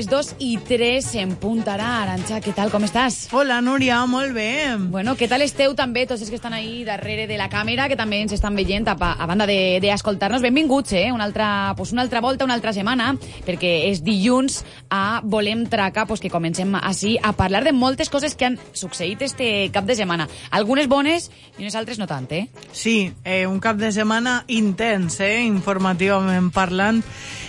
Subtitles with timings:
[0.00, 1.88] les 2 i 3 en punt ara.
[2.00, 3.26] Aranxa, què tal, com estàs?
[3.36, 4.78] Hola, Núria, molt bé.
[4.88, 7.98] Bueno, què tal esteu també, tots els que estan ahí darrere de la càmera, que
[8.00, 10.40] també ens estan veient a, a banda d'escoltar-nos.
[10.40, 11.10] Benvinguts, eh?
[11.12, 13.10] Una altra, pues una altra volta, una altra setmana,
[13.44, 18.38] perquè és dilluns a Volem Traca, pues que comencem així a parlar de moltes coses
[18.38, 20.30] que han succeït este cap de setmana.
[20.48, 22.46] Algunes bones i unes altres no tant, eh?
[22.72, 25.42] Sí, eh, un cap de setmana intens, eh?
[25.44, 27.04] Informativament parlant,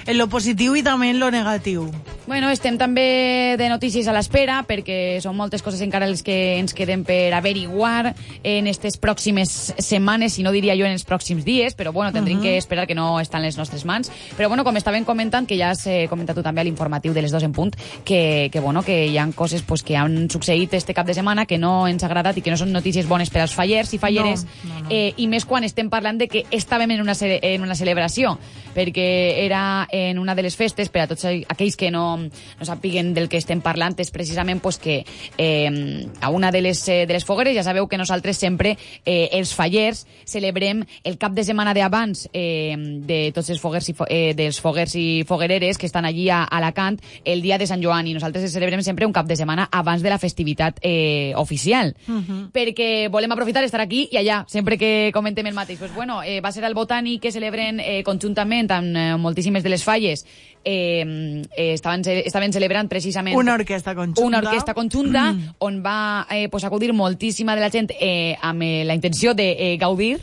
[0.06, 1.90] en lo positiu i també en lo negatiu.
[2.28, 6.76] Bueno, estem també de notícies a l'espera perquè són moltes coses encara les que ens
[6.78, 11.76] queden per averiguar en aquestes pròximes setmanes, si no diria jo en els pròxims dies,
[11.76, 12.44] però bueno, tindrim uh -huh.
[12.44, 14.12] que esperar que no estan en les nostres mans.
[14.38, 17.22] Però bueno, com estaven comentant, que ja has eh, comentat tu també a l'informatiu de
[17.22, 20.74] les dos en punt, que, que bueno, que hi han coses pues, que han succeït
[20.74, 23.30] este cap de setmana que no ens ha agradat i que no són notícies bones
[23.30, 24.88] per als fallers i falleres, no, no, no.
[24.90, 28.38] Eh, i més quan estem parlant de que estàvem en una, en una celebració,
[28.74, 33.14] perquè era en una de les festes, per a tots aquells que no, no sàpiguen
[33.14, 35.02] del que estem parlant, és precisament pues, que
[35.38, 39.54] eh, a una de les, de les fogueres, ja sabeu que nosaltres sempre, eh, els
[39.54, 44.62] fallers, celebrem el cap de setmana d'abans eh, de tots els foguers i, eh, dels
[44.62, 48.52] foguers i foguereres que estan allí a Alacant el dia de Sant Joan i nosaltres
[48.52, 51.96] celebrem sempre un cap de setmana abans de la festivitat eh, oficial.
[52.08, 52.52] Uh -huh.
[52.52, 55.80] Perquè volem aprofitar estar aquí i allà, sempre que comentem el mateix.
[55.80, 59.70] Pues bueno, eh, va ser el Botànic que celebren eh, conjuntament amb eh, moltíssimes de
[59.70, 60.26] les falles
[60.64, 65.56] eh, eh, estaven, estaven celebrant precisament una orquestra conjunta, una orquestra conjunta mm.
[65.60, 69.52] on va eh, pues, acudir moltíssima de la gent eh, amb eh, la intenció de
[69.58, 70.20] eh, gaudir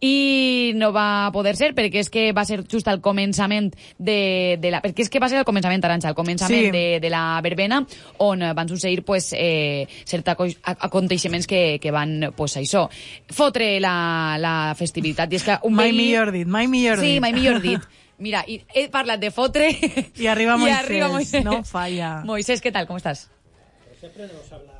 [0.00, 4.70] i no va poder ser perquè és que va ser just al començament de, de
[4.70, 4.80] la...
[4.84, 6.70] perquè és que va ser al començament, Aranxa, al començament sí.
[6.70, 7.80] de, de la verbena
[8.22, 12.86] on van succeir pues, eh, certs aconteixements que, que van pues, això,
[13.34, 15.32] fotre la, la festivitat.
[15.32, 16.04] I és que un mai veí...
[16.04, 17.16] millor dit, mai millor dit.
[17.16, 17.82] sí, mai millor dit
[18.18, 21.44] Mira, y he parlat de fotre y arriba Moisés, y arriba Moisés.
[21.44, 22.22] no falla.
[22.24, 22.86] Moisés, ¿qué tal?
[22.86, 23.30] ¿Cómo estás?
[23.86, 24.72] Pues siempre nos habla.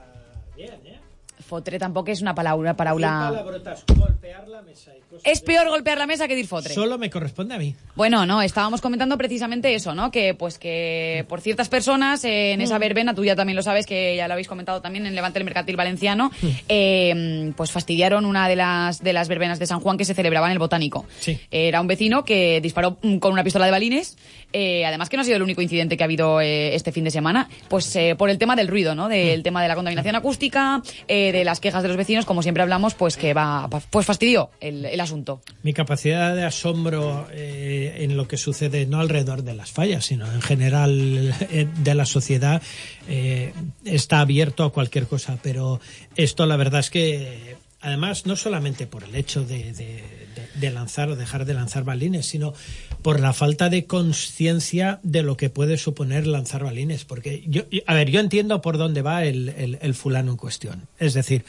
[1.48, 2.76] Fotre tampoco es una palabra...
[2.76, 3.08] palabra...
[3.30, 6.74] palabrotas, golpear la mesa y cosas Es de- peor golpear la mesa que decir fotre.
[6.74, 7.74] Solo me corresponde a mí.
[7.96, 10.10] Bueno, no, estábamos comentando precisamente eso, ¿no?
[10.10, 13.86] Que pues que por ciertas personas eh, en esa verbena, tú ya también lo sabes,
[13.86, 16.30] que ya lo habéis comentado también en Levante el Mercantil Valenciano,
[16.68, 20.46] eh, pues fastidiaron una de las de las verbenas de San Juan que se celebraba
[20.48, 21.06] en el Botánico.
[21.18, 21.40] Sí.
[21.50, 24.18] Era un vecino que disparó mm, con una pistola de balines,
[24.52, 27.04] eh, además que no ha sido el único incidente que ha habido eh, este fin
[27.04, 29.08] de semana, pues eh, por el tema del ruido, ¿no?
[29.08, 32.62] Del tema de la contaminación acústica, eh, de las quejas de los vecinos, como siempre
[32.62, 35.40] hablamos, pues que va, pues fastidió el, el asunto.
[35.62, 40.30] Mi capacidad de asombro eh, en lo que sucede, no alrededor de las fallas, sino
[40.32, 41.34] en general
[41.82, 42.62] de la sociedad,
[43.08, 43.52] eh,
[43.84, 45.38] está abierto a cualquier cosa.
[45.42, 45.80] Pero
[46.16, 51.08] esto, la verdad es que, además, no solamente por el hecho de, de- de- lanzar
[51.08, 52.54] o dejar de lanzar balines, sino
[53.02, 57.04] por la falta de conciencia de lo que puede suponer lanzar balines.
[57.04, 60.88] Porque yo, a ver, yo entiendo por dónde va el- el fulano en cuestión.
[60.98, 61.44] Es decir,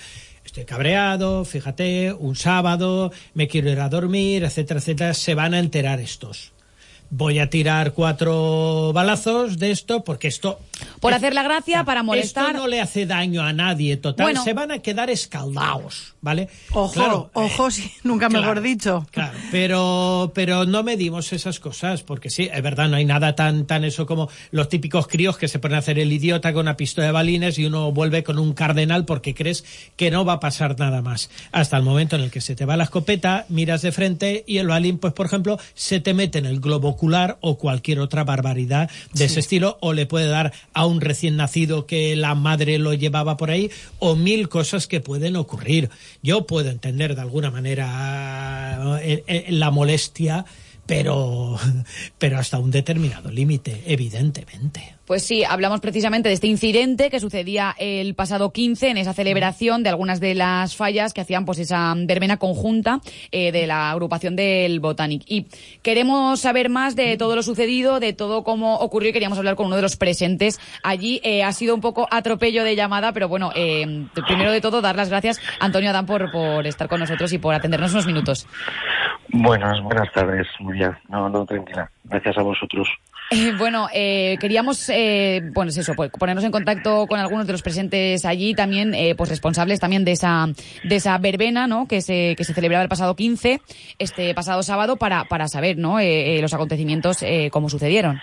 [0.46, 5.60] estoy cabreado, fíjate, un sábado, me quiero ir a dormir, etcétera, etcétera, se van a
[5.60, 6.52] enterar estos.
[7.12, 10.60] Voy a tirar cuatro balazos de esto porque esto...
[11.00, 12.48] Por hacer la gracia, para molestar.
[12.48, 14.26] Esto no le hace daño a nadie, total.
[14.26, 14.44] Bueno.
[14.44, 16.50] se van a quedar escaldados, ¿vale?
[16.72, 19.06] Ojo, Claro, eh, ojo, sí, nunca claro, mejor dicho.
[19.12, 23.66] Claro, pero, pero no medimos esas cosas, porque sí, es verdad, no hay nada tan,
[23.66, 26.78] tan eso como los típicos críos que se ponen a hacer el idiota con una
[26.78, 29.64] pistola de balines y uno vuelve con un cardenal porque crees
[29.96, 31.30] que no va a pasar nada más.
[31.52, 34.58] Hasta el momento en el que se te va la escopeta, miras de frente y
[34.58, 38.24] el balín, pues por ejemplo, se te mete en el globo ocular o cualquier otra
[38.24, 42.80] barbaridad de ese estilo, o le puede dar a un recién nacido que la madre
[42.80, 45.90] lo llevaba por ahí, o mil cosas que pueden ocurrir.
[46.22, 50.46] Yo puedo entender de alguna manera eh, eh, la molestia,
[50.86, 51.58] pero,
[52.18, 54.99] pero hasta un determinado límite, evidentemente.
[55.10, 59.82] Pues sí, hablamos precisamente de este incidente que sucedía el pasado 15 en esa celebración
[59.82, 63.00] de algunas de las fallas que hacían pues esa verbena conjunta
[63.32, 65.24] eh, de la agrupación del Botanic.
[65.26, 65.48] Y
[65.82, 69.66] queremos saber más de todo lo sucedido, de todo cómo ocurrió y queríamos hablar con
[69.66, 71.20] uno de los presentes allí.
[71.24, 74.96] Eh, ha sido un poco atropello de llamada, pero bueno, eh, primero de todo dar
[74.96, 78.46] las gracias Antonio Adán por, por estar con nosotros y por atendernos unos minutos.
[79.30, 80.96] Buenas, buenas tardes, muy bien.
[81.08, 81.90] No, no, tranquila.
[82.04, 82.88] Gracias a vosotros.
[83.32, 87.54] Eh, bueno, eh, queríamos, eh, bueno, es eso, pues, ponernos en contacto con algunos de
[87.54, 90.48] los presentes allí, también, eh, pues responsables también de esa,
[90.84, 91.88] de esa verbena, ¿no?
[91.88, 93.62] Que se, que se celebraba el pasado 15,
[94.00, 96.00] este pasado sábado, para, para saber, ¿no?
[96.00, 98.20] Eh, eh, los acontecimientos, cómo sucedieron.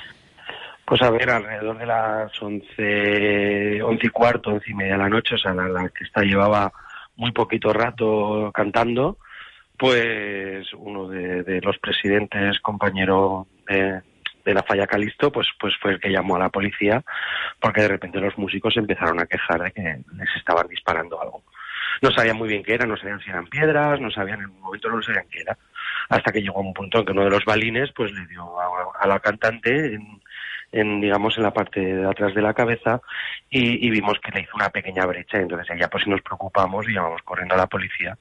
[0.85, 5.09] Pues a ver, alrededor de las once, once y cuarto, once y media de la
[5.09, 6.73] noche, o sea, la, la orquesta llevaba
[7.17, 9.19] muy poquito rato cantando,
[9.77, 14.01] pues uno de, de los presidentes, compañero de,
[14.47, 17.03] de la falla Calisto, pues, pues fue el que llamó a la policía
[17.61, 21.43] porque de repente los músicos empezaron a quejar de que les estaban disparando algo.
[22.01, 24.61] No sabían muy bien qué era, no sabían si eran piedras, no sabían, en un
[24.61, 25.59] momento no sabían qué era,
[26.09, 28.67] hasta que llegó un punto en que uno de los balines pues le dio a,
[29.01, 29.99] a la cantante
[30.73, 33.01] en, digamos, en la parte de atrás de la cabeza
[33.51, 35.39] y, vimos que le hizo una pequeña brecha.
[35.39, 38.19] Entonces ya pues nos preocupamos y llamamos corriendo a la policía.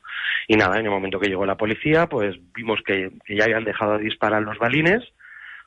[0.48, 3.98] Y nada, en el momento que llegó la policía, pues vimos que ya habían dejado
[3.98, 5.04] de disparar los balines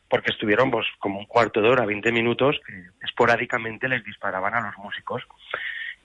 [0.09, 2.73] porque estuvieron pues como un cuarto de hora, 20 minutos, que
[3.03, 5.23] esporádicamente les disparaban a los músicos.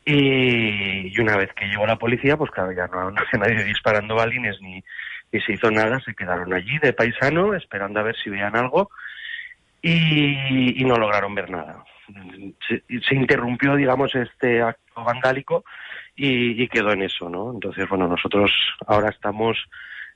[0.06, 4.16] Y, una vez que llegó la policía, pues claro, ya no, no había nadie disparando
[4.16, 4.84] balines ni,
[5.32, 8.90] ni se hizo nada, se quedaron allí de paisano esperando a ver si veían algo
[9.82, 11.84] y, y no lograron ver nada.
[12.68, 15.64] Se, se, interrumpió, digamos, este acto vandálico
[16.16, 17.52] y, y, quedó en eso, ¿no?
[17.52, 18.52] Entonces, bueno, nosotros
[18.88, 19.58] ahora estamos,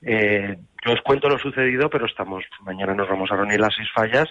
[0.02, 3.90] eh, yo os cuento lo sucedido, pero estamos, mañana nos vamos a reunir las seis
[3.94, 4.30] fallas,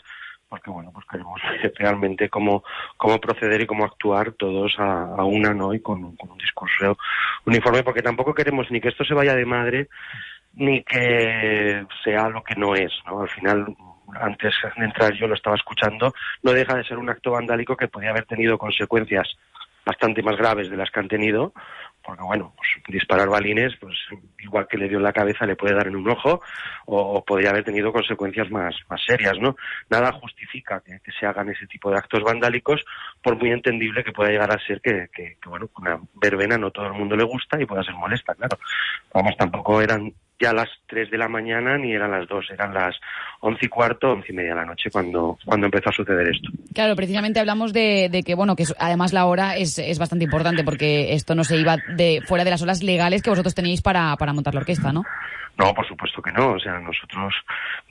[0.48, 1.40] porque bueno, pues queremos
[1.78, 2.62] realmente cómo,
[2.96, 5.74] cómo proceder y cómo actuar todos a, a una, ¿no?
[5.74, 6.96] Y con, un discurso
[7.44, 9.88] uniforme, porque tampoco queremos ni que esto se vaya de madre,
[10.54, 13.22] ni que sea lo que no es, ¿no?
[13.22, 13.66] Al final
[14.20, 17.88] antes de entrar yo lo estaba escuchando, no deja de ser un acto vandálico que
[17.88, 19.36] podría haber tenido consecuencias
[19.84, 21.52] bastante más graves de las que han tenido,
[22.06, 23.96] porque bueno, pues disparar balines, pues
[24.38, 26.40] igual que le dio en la cabeza, le puede dar en un ojo,
[26.86, 29.56] o, podría haber tenido consecuencias más, más serias, ¿no?
[29.90, 32.84] Nada justifica que, que, se hagan ese tipo de actos vandálicos,
[33.20, 36.70] por muy entendible que pueda llegar a ser que, que, que, bueno, una verbena no
[36.70, 38.56] todo el mundo le gusta y pueda ser molesta, claro.
[39.12, 42.96] Vamos, tampoco eran ya las 3 de la mañana ni eran las 2, eran las
[43.40, 46.50] 11 y cuarto, 11 y media de la noche cuando, cuando empezó a suceder esto.
[46.74, 50.64] Claro, precisamente hablamos de, de que, bueno, que además la hora es, es, bastante importante
[50.64, 54.16] porque esto no se iba de fuera de las horas legales que vosotros tenéis para,
[54.16, 55.04] para montar la orquesta, ¿no?
[55.58, 56.52] No, por supuesto que no.
[56.52, 57.34] O sea, nosotros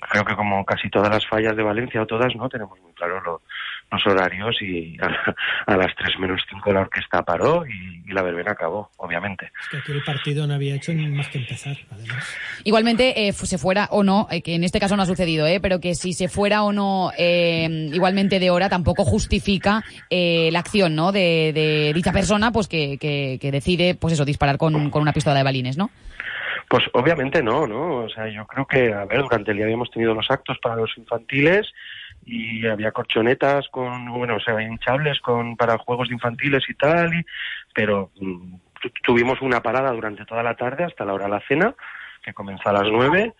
[0.09, 2.47] creo que como casi todas las fallas de Valencia o todas, ¿no?
[2.47, 3.41] Tenemos muy claro lo,
[3.91, 5.35] los horarios y a,
[5.73, 9.51] a, las 3 menos 5 la orquesta paró y, y, la verbena acabó, obviamente.
[9.61, 12.35] Es que aquí el partido no había hecho ni más que empezar, además.
[12.63, 15.59] Igualmente, eh, se fuera o no, eh, que en este caso no ha sucedido, eh,
[15.61, 20.59] pero que si se fuera o no eh, igualmente de hora, tampoco justifica eh, la
[20.59, 21.11] acción, ¿no?
[21.11, 25.13] De, de dicha persona, pues que, que, que, decide, pues eso, disparar con, con una
[25.13, 25.89] pistola de balines, ¿no?
[26.67, 28.05] Pues obviamente no, ¿no?
[28.05, 30.75] O sea, yo creo que, a ver, durante el día habíamos tenido los actos para
[30.75, 31.67] los infantiles
[32.25, 37.25] y había corchonetas con, bueno, o sea, hinchables con, para juegos infantiles y tal, y,
[37.73, 38.55] pero mm,
[39.03, 41.75] tuvimos una parada durante toda la tarde hasta la hora de la cena,
[42.23, 43.33] que comenzó a las nueve,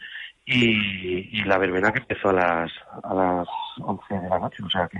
[0.46, 2.72] y, y la verbena que empezó a las,
[3.04, 3.48] a las
[3.80, 5.00] once de la noche, o sea que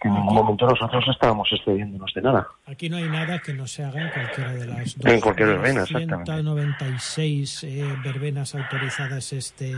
[0.00, 2.48] que en ningún momento nosotros estábamos excediéndonos de nada.
[2.66, 5.12] Aquí no hay nada que no se haga en cualquiera de las dos.
[5.12, 6.32] En cualquier verbena, exactamente.
[6.32, 9.74] 196 eh, verbenas autorizadas este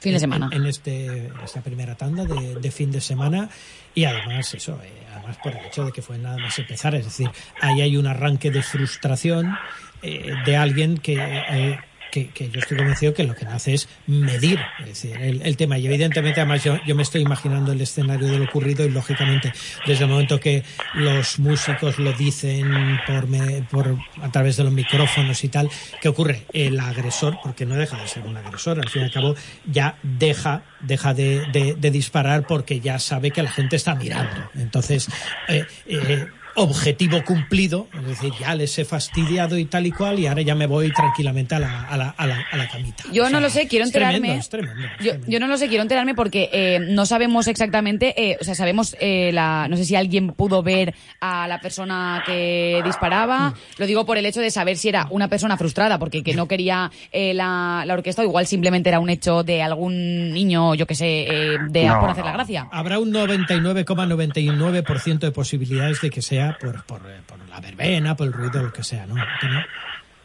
[0.00, 0.48] fin de semana.
[0.52, 3.48] En, en este esta primera tanda de, de, fin de semana
[3.94, 7.04] y además eso, eh, además por el hecho de que fue nada más empezar, es
[7.04, 9.56] decir, ahí hay un arranque de frustración
[10.02, 11.78] eh, de alguien que eh,
[12.16, 15.78] que, que, yo estoy convencido que lo que hace es medir es decir, el, tema.
[15.78, 19.52] Y evidentemente, además, yo, yo, me estoy imaginando el escenario de lo ocurrido y, lógicamente,
[19.86, 20.62] desde el momento que
[20.94, 25.68] los músicos lo dicen por, me, por a través de los micrófonos y tal,
[26.00, 26.44] ¿qué ocurre?
[26.52, 29.34] El agresor, porque no deja de ser un agresor, al fin y al cabo,
[29.66, 34.50] ya deja, deja de, de, de disparar porque ya sabe que la gente está mirando.
[34.54, 35.08] Entonces,
[35.48, 40.26] eh, eh, objetivo cumplido, es decir, ya les he fastidiado y tal y cual, y
[40.26, 43.04] ahora ya me voy tranquilamente a la, a la, a la, a la camita.
[43.12, 44.36] Yo o sea, no lo sé, quiero enterarme.
[44.36, 45.30] Es tremendo, es tremendo, es yo, tremendo.
[45.30, 48.96] yo, no lo sé, quiero enterarme porque eh, no sabemos exactamente, eh, o sea, sabemos
[49.00, 53.54] eh, la, no sé si alguien pudo ver a la persona que disparaba, mm.
[53.78, 56.48] lo digo por el hecho de saber si era una persona frustrada porque que no
[56.48, 60.86] quería eh, la, la, orquesta, o igual simplemente era un hecho de algún niño, yo
[60.86, 62.68] que sé, eh, de no, por hacer la gracia.
[62.72, 68.26] Habrá un 99,99% ,99 de posibilidades de que sea por, por, por, la verbena, por
[68.26, 69.14] el ruido, lo que sea, ¿no?
[69.14, 69.64] no?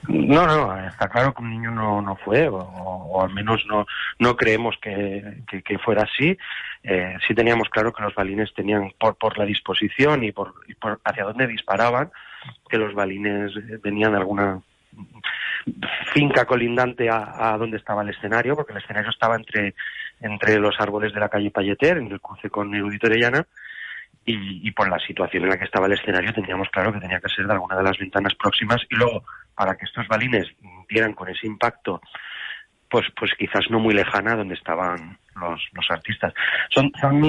[0.07, 3.85] No, está claro que un niño no, no fue, o, al menos no,
[4.17, 6.35] no creemos que, que, fuera así.
[6.83, 10.73] Eh, sí teníamos claro que los balines tenían, por, por la disposición y por, y
[11.05, 12.11] hacia dónde disparaban,
[12.67, 13.51] que los balines
[13.83, 14.59] venían de alguna
[16.13, 19.75] finca colindante a, a donde estaba el escenario, porque el escenario estaba entre,
[20.19, 23.45] entre los árboles de la calle Palleter, en el cruce con Erudito Orellana,
[24.25, 27.19] y, y, por la situación en la que estaba el escenario teníamos claro que tenía
[27.19, 29.23] que ser de alguna de las ventanas próximas y luego
[29.55, 30.47] para que estos balines
[30.87, 32.01] dieran con ese impacto
[32.89, 36.33] pues pues quizás no muy lejana donde estaban los, los artistas
[36.69, 37.21] son, son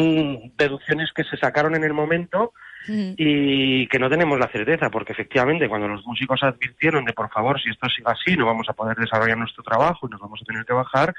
[0.58, 2.52] deducciones que se sacaron en el momento
[2.88, 3.12] mm.
[3.16, 7.60] y que no tenemos la certeza porque efectivamente cuando los músicos advirtieron de por favor
[7.60, 10.44] si esto sigue así no vamos a poder desarrollar nuestro trabajo y nos vamos a
[10.44, 11.14] tener que bajar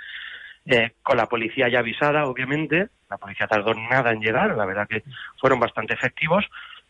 [0.65, 4.87] eh, con la policía ya avisada, obviamente, la policía tardó nada en llegar, la verdad
[4.87, 5.03] que
[5.39, 6.45] fueron bastante efectivos,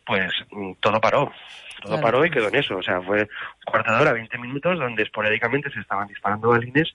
[0.05, 1.31] pues mm, todo paró,
[1.81, 2.01] todo Claro.
[2.01, 3.27] paró y quedó en eso, o sea, fue un
[3.65, 6.93] cuarto de hora, 20 minutos, donde esporádicamente se estaban disparando balines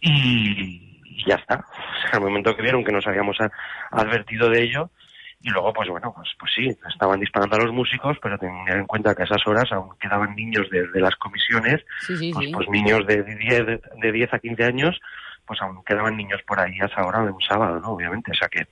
[0.00, 1.56] y, y ya está.
[1.56, 3.36] O sea, al momento que vieron que nos habíamos
[3.90, 4.90] advertido de ello,
[5.42, 8.86] y luego, pues bueno, pues, pues sí, estaban disparando a los músicos, pero tener en
[8.86, 12.46] cuenta que a esas horas aún quedaban niños de, de las comisiones, Sí, sí, pues,
[12.46, 12.52] sí.
[12.52, 13.66] pues niños de 10,
[14.02, 15.00] de 10 a 15 años,
[15.50, 17.88] pues aún quedaban niños por ahí a esa hora de un sábado, ¿no?
[17.88, 18.68] Obviamente, o sea que,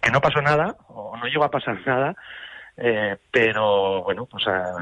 [0.00, 2.14] que no pasó nada, o no llegó a pasar nada,
[2.76, 4.76] eh, pero bueno, pues ah,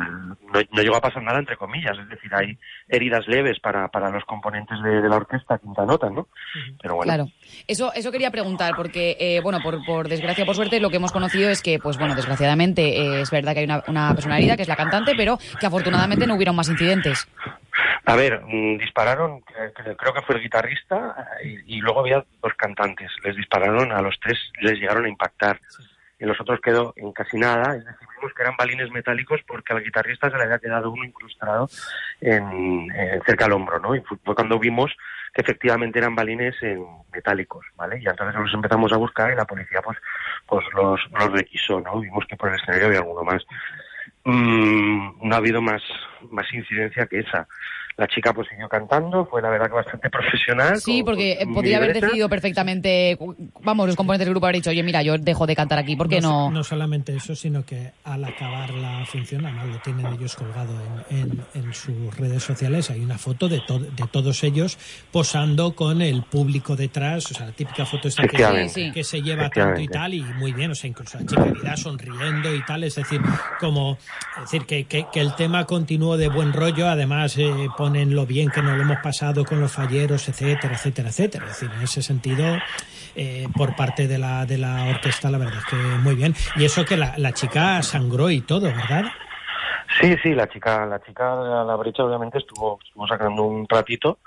[0.53, 4.11] no, no llegó a pasar nada entre comillas, es decir, hay heridas leves para, para
[4.11, 6.29] los componentes de, de la orquesta quinta nota, ¿no?
[6.83, 7.31] Pero bueno, Claro.
[7.67, 11.13] Eso, eso quería preguntar, porque, eh, bueno, por, por desgracia, por suerte, lo que hemos
[11.13, 14.57] conocido es que, pues bueno, desgraciadamente, eh, es verdad que hay una, una persona herida,
[14.57, 17.27] que es la cantante, pero que afortunadamente no hubieron más incidentes.
[18.07, 22.25] A ver, mm, dispararon, cre- creo que fue el guitarrista eh, y, y luego había
[22.43, 23.11] dos cantantes.
[23.25, 25.61] Les dispararon a los tres, les llegaron a impactar.
[26.21, 27.77] Y los otros quedó en casi nada.
[27.77, 31.05] Es decir, vimos que eran balines metálicos porque al guitarrista se le había quedado uno
[31.05, 31.69] incrustado
[32.21, 33.95] en, eh, cerca al hombro, ¿no?
[33.95, 34.91] Y fue fue cuando vimos
[35.33, 38.01] que efectivamente eran balines en metálicos, ¿vale?
[38.01, 39.99] Y entonces los empezamos a buscar y la policía pues,
[40.47, 42.01] pues los, los requisó, ¿no?
[42.01, 43.45] Vimos que por el escenario había alguno más.
[44.29, 45.81] Mm, no ha habido más,
[46.31, 47.49] más incidencia que esa.
[47.99, 50.81] La chica pues siguió cantando, fue la verdad que bastante profesional.
[50.81, 53.19] Sí, con- porque con podía haber decidido perfectamente,
[53.61, 56.09] vamos, los componentes del grupo haber dicho, oye, mira, yo dejo de cantar aquí, ¿por
[56.09, 56.49] qué no?
[56.49, 60.73] No solamente eso, sino que al acabar la función, además lo tienen ellos colgado
[61.11, 64.79] en, en- en sus redes sociales, hay una foto de, to- de todos ellos
[65.11, 68.39] posando con el público detrás, o sea, la típica foto esta que.
[68.69, 68.93] Sí, sí.
[68.93, 71.77] que se lleva tanto y tal, y muy bien, o sea, incluso la chica herida
[71.77, 73.21] sonriendo y tal, es decir,
[73.59, 73.99] como,
[74.37, 78.27] es decir, que, que- que el tema continuó de buen rollo, además eh, ponen lo
[78.27, 81.83] bien que nos lo hemos pasado con los falleros, etcétera, etcétera, etcétera, es decir, en
[81.83, 82.45] ese sentido,
[83.17, 86.67] eh, por parte de la, de la orquesta, la verdad es que muy bien, y
[86.67, 89.07] eso que la, la chica sangró y todo, ¿verdad?
[89.99, 94.19] Sí, sí, la chica, la chica la brecha obviamente estuvo, estuvo sacando un ratito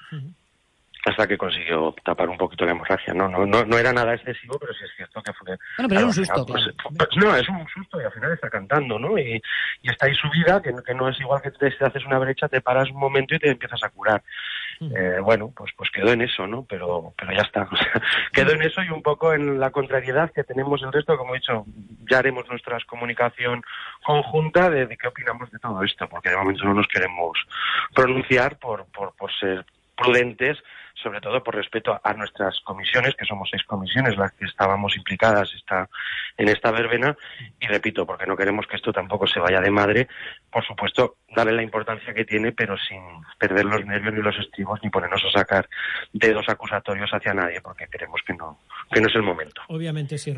[1.06, 3.14] hasta que consiguió tapar un poquito la hemorragia.
[3.14, 5.58] No, no, no, no era nada excesivo, pero sí es cierto que fue.
[5.78, 6.96] Bueno, pero es un susto, pues, claro.
[6.98, 9.18] pues, no, es un susto y al final está cantando, ¿no?
[9.18, 9.42] Y,
[9.82, 12.48] y está ahí subida, que, que no es igual que te, te haces una brecha,
[12.48, 14.22] te paras un momento y te empiezas a curar.
[14.82, 16.66] Eh, bueno, pues pues quedó en eso, ¿no?
[16.68, 17.68] Pero pero ya está.
[17.72, 18.02] O sea,
[18.34, 21.40] quedó en eso y un poco en la contrariedad que tenemos el resto, como he
[21.40, 21.66] dicho,
[22.10, 23.64] ya haremos nuestra comunicación
[24.04, 27.38] conjunta de, de qué opinamos de todo esto, porque de momento no nos queremos
[27.94, 29.66] pronunciar por, por, por ser
[29.96, 30.58] prudentes,
[31.02, 35.54] sobre todo por respeto a nuestras comisiones, que somos seis comisiones las que estábamos implicadas
[35.54, 35.90] esta,
[36.38, 37.16] en esta verbena,
[37.60, 40.08] y repito, porque no queremos que esto tampoco se vaya de madre,
[40.52, 43.00] por supuesto, darle la importancia que tiene, pero sin
[43.40, 45.68] perder los nervios ni los estribos, ni ponernos a sacar
[46.14, 48.60] dedos acusatorios hacia nadie, porque creemos que no,
[48.92, 49.62] que no es el momento.
[49.70, 50.34] Obviamente, si,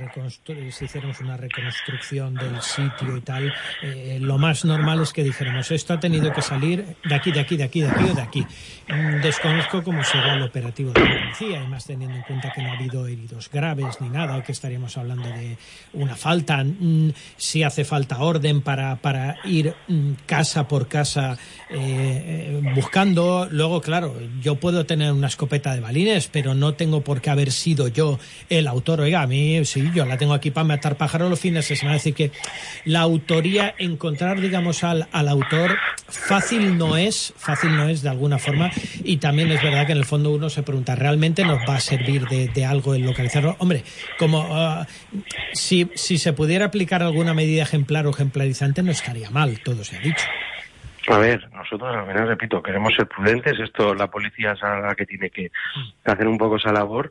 [0.71, 5.71] si hiciéramos una reconstrucción del sitio y tal, eh, lo más normal es que dijéramos,
[5.71, 8.21] esto ha tenido que salir de aquí, de aquí, de aquí, de aquí o de
[8.21, 8.47] aquí.
[8.89, 12.62] Mm, Desconozco cómo será el operativo de la policía, y más teniendo en cuenta que
[12.62, 15.57] no ha habido heridos graves ni nada, o que estaríamos hablando de
[15.93, 16.63] una falta.
[16.63, 21.38] Mm, Si hace falta orden para, para ir mm, casa por casa
[21.70, 23.48] eh, eh, buscando.
[23.50, 27.52] Luego, claro, yo puedo tener una escopeta de balines, pero no tengo por qué haber
[27.52, 29.02] sido yo el autor.
[29.02, 31.98] Oiga, a mí sí, yo la tengo aquí para matar pájaros los fines de semana.
[31.98, 32.32] Es decir, que
[32.86, 38.38] la autoría, encontrar, digamos, al, al autor, fácil no es, fácil no es de alguna
[38.38, 38.72] forma.
[39.04, 41.80] Y también es verdad que en el fondo uno se pregunta, ¿realmente nos va a
[41.80, 43.56] servir de, algo el localizarlo?
[43.60, 43.84] Hombre,
[44.18, 44.88] como ah,
[45.54, 49.98] si, si se pudiera aplicar alguna medida ejemplar o ejemplarizante, no estaría mal, todo se
[49.98, 50.25] ha dicho.
[51.10, 53.60] A ver, nosotros al final, repito, queremos ser prudentes.
[53.60, 55.51] Esto la policía es la que tiene que
[56.05, 57.10] hacer un poco esa labor.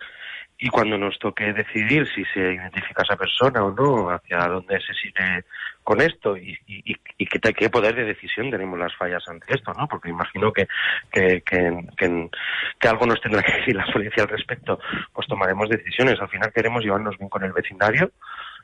[0.59, 4.81] Y cuando nos toque decidir si se identifica a esa persona o no, hacia dónde
[4.81, 5.45] se sigue
[5.83, 9.73] con esto y, y, y qué, qué poder de decisión tenemos las fallas ante esto,
[9.77, 9.89] ¿no?
[9.89, 10.69] Porque imagino que,
[11.11, 12.29] que, que, que,
[12.79, 14.79] que algo nos tendrá que decir la policía al respecto,
[15.13, 16.21] pues tomaremos decisiones.
[16.21, 18.13] Al final queremos llevarnos bien con el vecindario,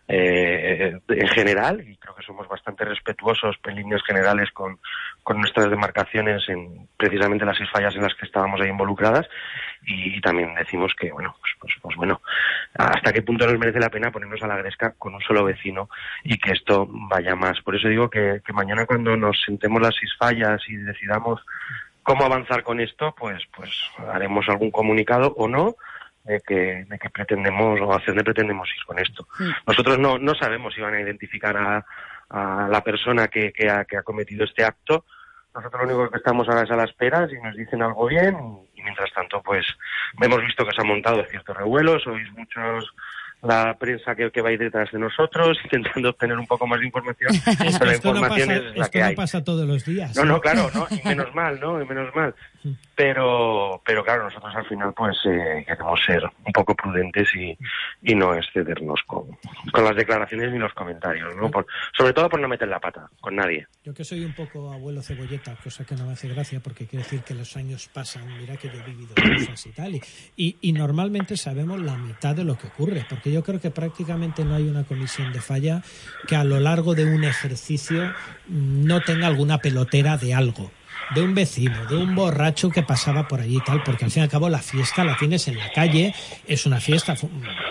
[0.08, 4.78] eh, en general, y creo que somos bastante respetuosos en líneas generales con,
[5.36, 9.28] nuestras demarcaciones en precisamente las seis fallas en las que estábamos ahí involucradas,
[9.82, 12.22] y, y también decimos que, bueno, pues, pues, pues, bueno,
[12.74, 15.90] hasta qué punto nos merece la pena ponernos a la gresca con un solo vecino
[16.24, 17.60] y que esto vaya más.
[17.60, 21.42] Por eso digo que, que mañana cuando nos sentemos las seis fallas y decidamos
[22.02, 23.70] cómo avanzar con esto, pues, pues
[24.10, 25.76] haremos algún comunicado o no,
[26.28, 29.26] de que, de que pretendemos o hacia dónde pretendemos ir con esto.
[29.38, 29.44] Sí.
[29.66, 31.84] Nosotros no, no sabemos si van a identificar a,
[32.28, 35.04] a la persona que, que, ha, que ha cometido este acto.
[35.54, 38.36] Nosotros lo único que estamos ahora es a la espera, si nos dicen algo bien
[38.74, 39.66] y mientras tanto, pues
[40.20, 42.84] hemos visto que se han montado ciertos revuelos, sois muchos
[43.42, 46.80] la prensa que, que va a ir detrás de nosotros, intentando obtener un poco más
[46.80, 49.16] de información, pero la Esto no información pasa, es la esto que no hay.
[49.16, 50.16] pasa todos los días.
[50.16, 51.80] No, no, claro, no, y menos mal, ¿no?
[51.80, 52.34] Y menos mal.
[52.94, 57.56] Pero, pero claro, nosotros al final pues eh, queremos ser un poco prudentes y,
[58.02, 59.26] y no excedernos con,
[59.72, 61.48] con las declaraciones ni los comentarios, ¿no?
[61.48, 63.66] Por- sobre todo por no meter la pata con nadie.
[63.84, 67.04] Yo que soy un poco abuelo cebolleta, cosa que no me hace gracia porque quiere
[67.04, 70.02] decir que los años pasan, mira que yo he vivido cosas y tal, y,
[70.36, 74.44] y, y normalmente sabemos la mitad de lo que ocurre, porque yo creo que prácticamente
[74.44, 75.82] no hay una comisión de falla
[76.26, 78.02] que a lo largo de un ejercicio
[78.48, 80.72] mm, no tenga alguna pelotera de algo
[81.14, 84.22] de un vecino, de un borracho que pasaba por allí y tal, porque al fin
[84.22, 86.14] y al cabo la fiesta la tienes en la calle,
[86.46, 87.14] es una fiesta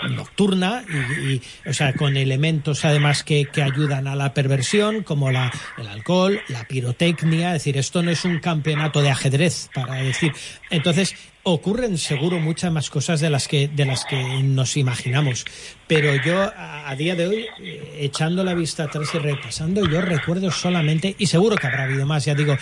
[0.10, 5.32] nocturna y, y, o sea, con elementos además que, que ayudan a la perversión, como
[5.32, 9.96] la, el alcohol, la pirotecnia, es decir, esto no es un campeonato de ajedrez, para
[9.96, 10.32] decir.
[10.70, 15.46] Entonces, ocurren seguro muchas más cosas de las que de las que nos imaginamos
[15.88, 20.02] pero yo a, a día de hoy eh, echando la vista atrás y repasando yo
[20.02, 22.58] recuerdo solamente y seguro que habrá habido más ya digo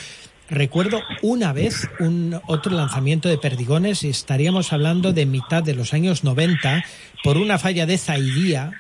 [0.49, 5.93] recuerdo una vez un otro lanzamiento de perdigones y estaríamos hablando de mitad de los
[5.93, 6.83] años 90
[7.23, 8.71] por una falla de Zaidía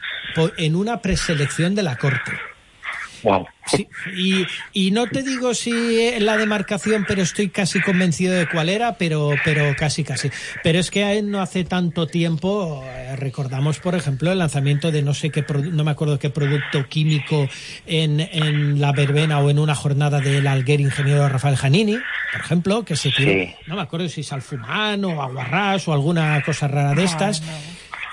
[0.57, 2.31] en una preselección de la corte
[3.25, 3.47] Wow.
[3.67, 8.69] Sí, y, y no te digo si la demarcación, pero estoy casi convencido de cuál
[8.69, 10.29] era, pero, pero casi, casi.
[10.63, 14.91] Pero es que a él no hace tanto tiempo, eh, recordamos, por ejemplo, el lanzamiento
[14.91, 17.49] de no sé qué, produ- no me acuerdo qué producto químico
[17.87, 21.97] en, en la verbena o en una jornada del alguer ingeniero Rafael Janini,
[22.31, 23.55] por ejemplo, que se tiró, Sí.
[23.65, 27.41] no me acuerdo si salfumán o aguarrás o alguna cosa rara de estas.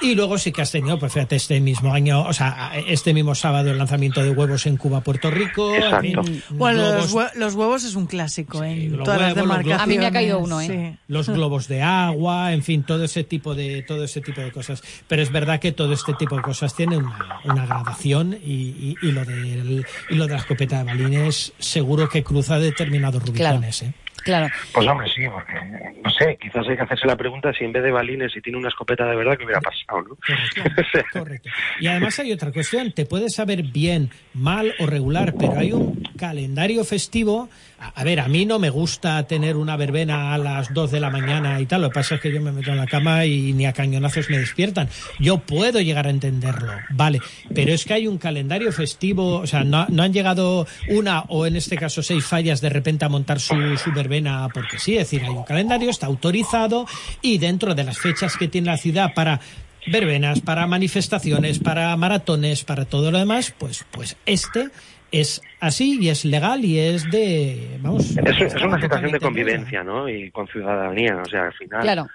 [0.03, 3.35] Y luego sí que has tenido, pues fíjate, este mismo año, o sea, este mismo
[3.35, 5.75] sábado el lanzamiento de huevos en Cuba, Puerto Rico.
[5.75, 6.23] Exacto.
[6.25, 9.43] fin, Bueno, los, globos- hue- los huevos es un clásico Sí, los todas las huevos,
[9.49, 9.81] demarcaciones.
[9.83, 10.67] A mí me ha caído uno, ¿eh?
[10.93, 10.99] Sí.
[11.09, 14.83] los globos de agua, en fin, todo ese tipo de todo ese tipo de cosas.
[15.09, 18.97] Pero es verdad que todo este tipo de cosas tiene una, una gradación y, y-
[19.03, 23.83] y lo del, y lo de la escopeta de balines seguro que cruza determinados rubicones,
[23.83, 23.95] ¿eh?
[24.22, 24.52] Claro.
[24.72, 25.54] Pues hombre, sí, porque,
[26.02, 28.58] no sé, quizás hay que hacerse la pregunta si en vez de balines, si tiene
[28.58, 30.16] una escopeta de verdad, ¿qué hubiera pasado, no?
[30.16, 31.50] Correcto, correcto.
[31.80, 36.02] Y además hay otra cuestión, te puedes saber bien, mal o regular, pero hay un
[36.16, 37.48] calendario festivo.
[37.95, 41.11] A, ver, a mí no me gusta tener una verbena a las 2 de la
[41.11, 43.53] mañana y tal, lo que pasa es que yo me meto en la cama y
[43.53, 44.88] ni a cañonazos me despiertan.
[45.18, 47.21] Yo puedo llegar a entenderlo, vale,
[47.55, 51.47] pero es que hay un calendario festivo, o sea, no, no han llegado una o
[51.47, 55.11] en este caso seis fallas de repente a montar su, su verbena porque sí, es
[55.11, 56.87] decir, hay un calendario, está autorizado
[57.21, 59.40] y dentro de las fechas que tiene la ciudad para
[59.87, 64.71] verbenas, para manifestaciones, para maratones, para todo lo demás, pues, pues este
[65.12, 68.16] es así y es legal y es de, vamos.
[68.16, 70.09] Es, es una situación de convivencia, ¿no?
[70.09, 71.83] Y con ciudadanía, o sea, al final...
[71.83, 72.07] Claro.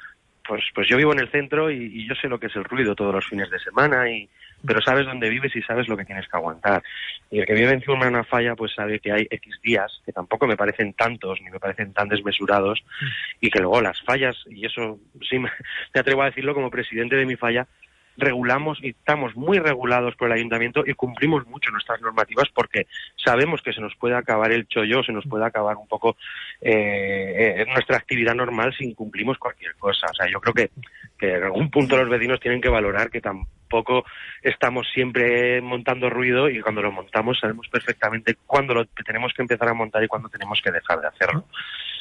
[0.48, 2.64] Pues, pues yo vivo en el centro y, y yo sé lo que es el
[2.64, 4.30] ruido todos los fines de semana, y
[4.66, 6.84] pero sabes dónde vives y sabes lo que tienes que aguantar.
[7.30, 10.12] Y el que vive encima de una falla, pues sabe que hay X días, que
[10.12, 12.84] tampoco me parecen tantos, ni me parecen tan desmesurados,
[13.40, 15.50] y que luego las fallas, y eso sí me,
[15.94, 17.68] me atrevo a decirlo como presidente de mi falla,
[18.18, 22.88] regulamos y estamos muy regulados por el ayuntamiento y cumplimos mucho nuestras normativas porque
[23.24, 26.18] sabemos que se nos puede acabar el chollo, se nos puede acabar un poco
[26.62, 30.08] eh, eh, nuestra actividad normal si incumplimos cualquier cosa.
[30.10, 30.72] O sea, yo creo que,
[31.18, 34.06] que en algún punto los vecinos tienen que valorar que tampoco
[34.42, 39.70] estamos siempre montando ruido y cuando lo montamos sabemos perfectamente cuándo lo tenemos que empezar
[39.70, 41.46] a montar y cuándo tenemos que dejar de hacerlo.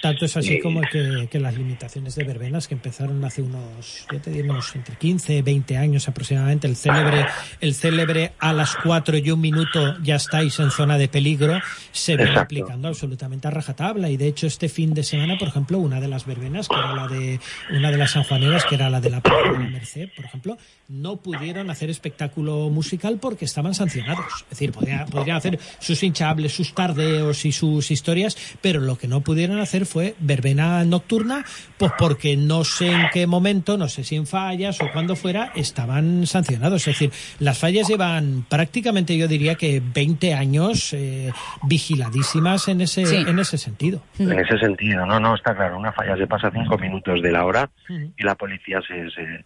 [0.02, 0.60] Tanto es así Sí.
[0.60, 4.74] como que, que las limitaciones de verbenas que empezaron hace unos, ya te digo, unos
[4.76, 7.26] entre 15 20 años aproximadamente, el célebre,
[7.60, 11.60] el célebre a las 4 y un minuto ya estáis en zona de peligro,
[11.92, 14.10] se viene aplicando absolutamente a rajatabla.
[14.10, 16.94] Y de hecho este fin de semana, por ejemplo, una de las verbenas, que era
[16.94, 20.24] la de, una de las sanjuaneras, que era la de la de la Merced, por
[20.24, 24.26] ejemplo, no pudieron hacer espectáculo musical porque estaban sancionados.
[24.44, 29.08] Es decir, podrían, podrían hacer sus hinchables, sus tardeos y sus historias, pero lo que
[29.08, 31.44] no pudieron hacer fue verbena nocturna,
[31.78, 35.52] pues porque no sé en qué momento, no sé si en fallas o cuando fuera,
[35.54, 36.86] estaban sancionados.
[36.88, 43.06] Es decir, las fallas llevan prácticamente, yo diría que 20 años eh, vigiladísimas en ese,
[43.06, 43.16] Sí.
[43.26, 44.02] en ese sentido.
[44.18, 45.78] En ese sentido, no, no, está claro.
[45.78, 49.44] Una falla se pasa cinco minutos de la hora y la policía se, se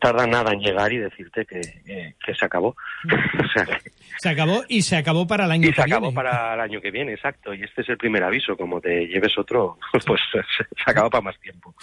[0.00, 2.76] tarda nada en llegar y decirte que, eh, que se acabó.
[3.04, 6.06] o sea, que- Se acabó y se acabó para el año y que se acabó
[6.08, 6.14] viene.
[6.14, 7.54] para el año que viene, exacto.
[7.54, 8.56] Y este es el primer aviso.
[8.56, 9.75] Como te lleves otro,
[10.06, 11.74] pues se, se acaba para más tiempo.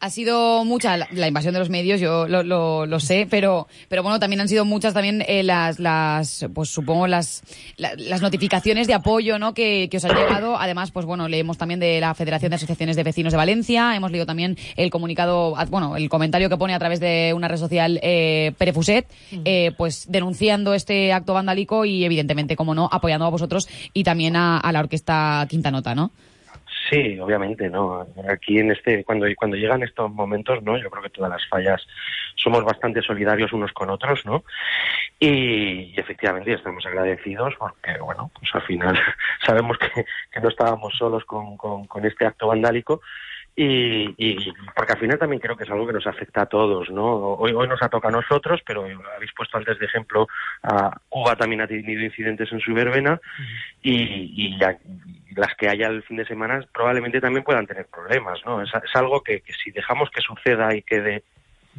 [0.00, 3.68] ha sido mucha la, la invasión de los medios, yo lo, lo, lo, sé, pero,
[3.88, 7.42] pero bueno, también han sido muchas también eh, las, las, pues supongo las,
[7.76, 9.52] la, las notificaciones de apoyo, ¿no?
[9.52, 10.56] Que, que os han llegado.
[10.58, 14.10] Además, pues bueno, leemos también de la Federación de Asociaciones de Vecinos de Valencia, hemos
[14.10, 18.00] leído también el comunicado, bueno, el comentario que pone a través de una red social
[18.02, 19.06] eh, Pere Fuset,
[19.44, 24.34] eh, pues denunciando este acto vandálico y evidentemente, como no, apoyando a vosotros y también
[24.36, 26.10] a, a la orquesta Quinta Nota, ¿no?
[26.88, 28.06] Sí, obviamente, ¿no?
[28.28, 30.78] Aquí en este, cuando, cuando llegan estos momentos, ¿no?
[30.78, 31.86] Yo creo que todas las fallas
[32.36, 34.44] somos bastante solidarios unos con otros, ¿no?
[35.18, 38.98] Y, y efectivamente estamos agradecidos porque, bueno, pues al final
[39.46, 43.02] sabemos que, que no estábamos solos con, con, con este acto vandálico
[43.56, 46.88] y, y, porque al final también creo que es algo que nos afecta a todos,
[46.90, 47.04] ¿no?
[47.04, 50.28] Hoy, hoy nos ha tocado a nosotros, pero habéis puesto antes de ejemplo
[50.62, 53.20] a Cuba también ha tenido incidentes en su verbena
[53.82, 54.58] y, y,
[55.36, 58.62] las que haya el fin de semana probablemente también puedan tener problemas, ¿no?
[58.62, 61.22] Es, es algo que, si dejamos que suceda y quede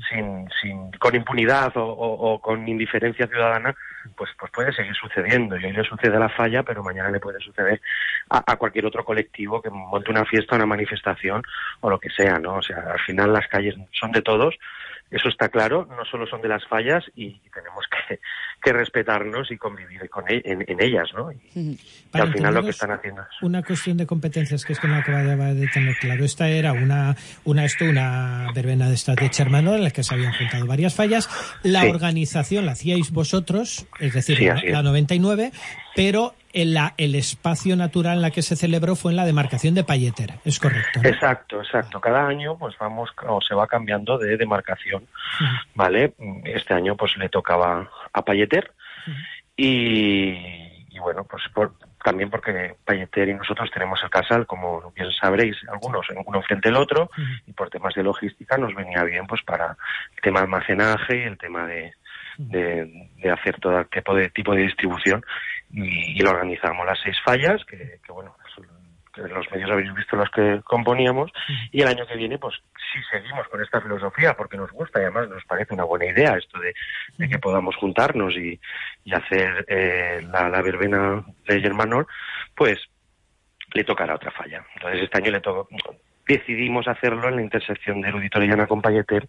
[0.10, 3.76] sin, sin, con impunidad o, con indiferencia ciudadana,
[4.16, 5.58] pues, pues puede seguir sucediendo.
[5.58, 7.82] Y hoy le sucede a la falla, pero mañana le puede suceder
[8.30, 11.44] a, a, cualquier otro colectivo que monte una fiesta, una manifestación
[11.82, 12.56] o lo que sea, ¿no?
[12.56, 14.56] O sea, al final las calles son de todos,
[15.12, 18.19] eso está claro, no solo son de las fallas y tenemos que,
[18.63, 21.32] que respetarnos y convivir con e en, en, ellas, ¿no?
[21.32, 21.80] Y, y
[22.13, 23.28] al final lo que están haciendo es...
[23.41, 25.21] Una cuestión de competencias que es que no acaba
[25.54, 26.24] de tener claro.
[26.24, 30.34] Esta era una, una, esto, una verbena de esta de en la que se habían
[30.34, 31.30] juntado varias fallas.
[31.63, 31.89] La sí.
[31.89, 35.52] organización la hacíais vosotros, es decir, sí, la, la 99,
[35.96, 39.74] pero en la, el espacio natural en la que se celebró fue en la demarcación
[39.74, 41.00] de Payeter, ¿es correcto?
[41.02, 41.10] ¿no?
[41.10, 42.00] Exacto, exacto.
[42.02, 45.62] Cada año pues vamos o se va cambiando de demarcación, uh -huh.
[45.76, 46.14] ¿vale?
[46.46, 48.72] Este año pues le tocaba a Payeter
[49.08, 49.26] uh -huh.
[49.56, 51.74] y, y, bueno, pues por,
[52.04, 56.76] también porque Payeter y nosotros tenemos el casal, como bien sabréis, algunos uno frente al
[56.78, 57.42] otro, uh -huh.
[57.48, 59.78] y por temas de logística nos venía bien pues para
[60.16, 61.94] el tema de almacenaje y el tema de,
[62.38, 65.24] de, de hacer todo tipo de tipo de distribución
[65.74, 68.36] y, y lo organizamos las seis fallas, que, que bueno,
[69.14, 71.32] que los medios habéis visto los que componíamos,
[71.72, 72.56] y el año que viene, pues
[72.92, 76.38] sí seguimos con esta filosofía, porque nos gusta y además nos parece una buena idea
[76.38, 76.74] esto de,
[77.18, 78.60] de que podamos juntarnos y,
[79.04, 82.08] y hacer eh, la, la, verbena de Germanor,
[82.56, 82.80] pues
[83.74, 84.66] le tocará otra falla.
[84.76, 85.68] Entonces este año le tocó,
[86.28, 89.28] decidimos hacerlo en la intersección de Erudito Llana con Payeter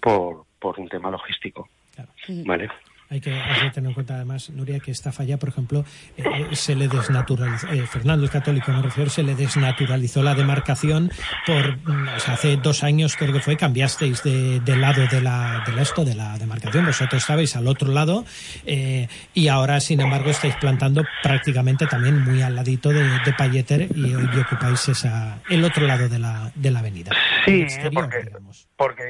[0.00, 1.68] por, por un tema logístico.
[1.94, 2.10] Claro.
[2.44, 2.68] ¿Vale?
[3.10, 5.84] Hay que, hay que, tener en cuenta además, Nuria, que esta falla, por ejemplo,
[6.16, 11.10] eh, se le desnaturalizó, eh, Fernando el Católico me refiero, se le desnaturalizó la demarcación
[11.46, 11.78] por,
[12.16, 15.82] o sea, hace dos años creo que fue, cambiasteis de, de lado de la, de
[15.82, 18.24] esto, de la demarcación, vosotros estabais al otro lado
[18.64, 23.88] eh, y ahora, sin embargo, estáis plantando prácticamente también muy al ladito de, de Payeter
[23.94, 27.12] y hoy ocupáis esa, el otro lado de la, de la avenida.
[27.44, 28.30] Sí, exterior, porque,
[28.76, 29.04] porque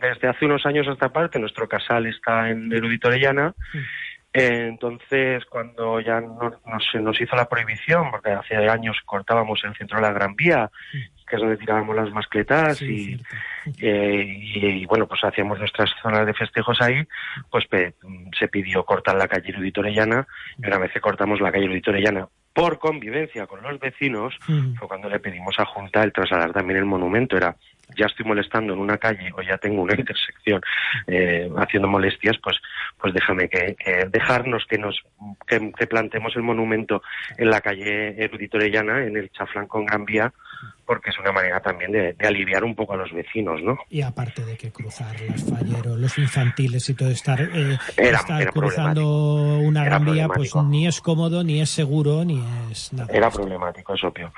[0.00, 3.10] desde hace unos años a esta parte nuestro casal está en Erudito
[3.72, 3.78] Sí.
[4.34, 9.74] Eh, entonces, cuando ya no, nos, nos, hizo la prohibición, porque hace años cortábamos el
[9.76, 10.98] centro de la Gran Vía, sí.
[11.28, 13.20] que es donde tirábamos las mascletas, sí,
[13.66, 17.06] y, eh, y, y, bueno, pues hacíamos nuestras zonas de festejos ahí,
[17.50, 17.94] pues pe,
[18.38, 21.90] se pidió cortar la calle Erudito Orellana, y una vez que cortamos la calle Erudito
[21.90, 26.78] Orellana por convivencia con los vecinos, fue cuando le pedimos a Junta el trasladar también
[26.78, 27.36] el monumento.
[27.36, 27.56] Era,
[27.96, 30.60] ya estoy molestando en una calle o ya tengo una intersección
[31.06, 32.56] eh, haciendo molestias, pues,
[32.98, 33.76] pues déjame que,
[34.10, 35.02] dejarnos que nos
[35.46, 37.02] que, que, plantemos el monumento
[37.36, 40.32] en la calle Erudito en el Chaflán con Gran Vía,
[40.86, 43.78] porque es una manera también de, de, aliviar un poco a los vecinos, ¿no?
[43.88, 48.42] Y aparte de que cruzar los falleros, los infantiles y todo estar, eh, era, estar
[48.42, 53.12] era cruzando una Gran Vía, pues ni es cómodo, ni es seguro, ni es nada.
[53.12, 54.32] Era problemático, es obvio.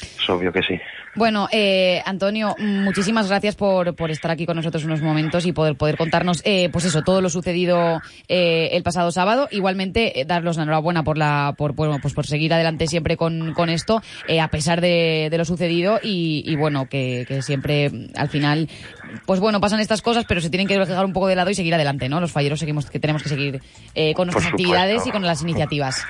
[0.00, 0.78] Es obvio que sí.
[1.14, 5.76] Bueno, eh, Antonio, muchísimas gracias por, por, estar aquí con nosotros unos momentos y poder,
[5.76, 9.48] poder contarnos, eh, pues eso, todo lo sucedido eh, el pasado sábado.
[9.50, 13.52] Igualmente, eh, daros la enhorabuena por la, por, bueno, pues por seguir adelante siempre con,
[13.54, 17.90] con esto, eh, a pesar de, de, lo sucedido y, y bueno, que, que, siempre,
[18.16, 18.68] al final,
[19.26, 21.54] pues bueno, pasan estas cosas, pero se tienen que dejar un poco de lado y
[21.54, 22.20] seguir adelante, ¿no?
[22.20, 23.60] Los falleros seguimos, que tenemos que seguir
[23.94, 26.06] eh, con nuestras actividades y con las iniciativas.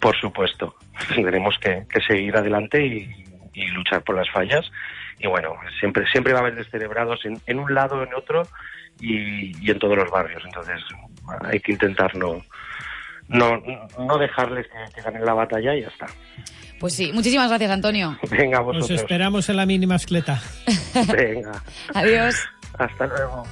[0.00, 0.74] Por supuesto,
[1.14, 3.26] tendremos que, que seguir adelante y
[3.56, 4.70] y luchar por las fallas.
[5.18, 8.42] Y bueno, siempre, siempre va a haber descerebrados en, en un lado, en otro
[9.00, 10.42] y, y, en todos los barrios.
[10.44, 10.80] Entonces
[11.42, 12.42] hay que intentar no,
[13.28, 13.62] no,
[13.98, 16.06] no dejarles que, que ganen la batalla y ya está.
[16.78, 18.18] Pues sí, muchísimas gracias, Antonio.
[18.30, 18.90] Venga, vosotros.
[18.90, 20.40] Nos esperamos en la mínima escleta.
[21.12, 21.62] Venga.
[21.94, 22.36] Adiós.
[22.78, 23.44] Hasta luego.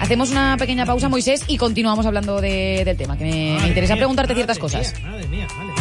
[0.00, 3.94] Hacemos una pequeña pausa, Moisés, y continuamos hablando de, del tema, que me, me interesa
[3.94, 5.02] mía, preguntarte ciertas mía, cosas.
[5.02, 5.72] Madre mía, vale.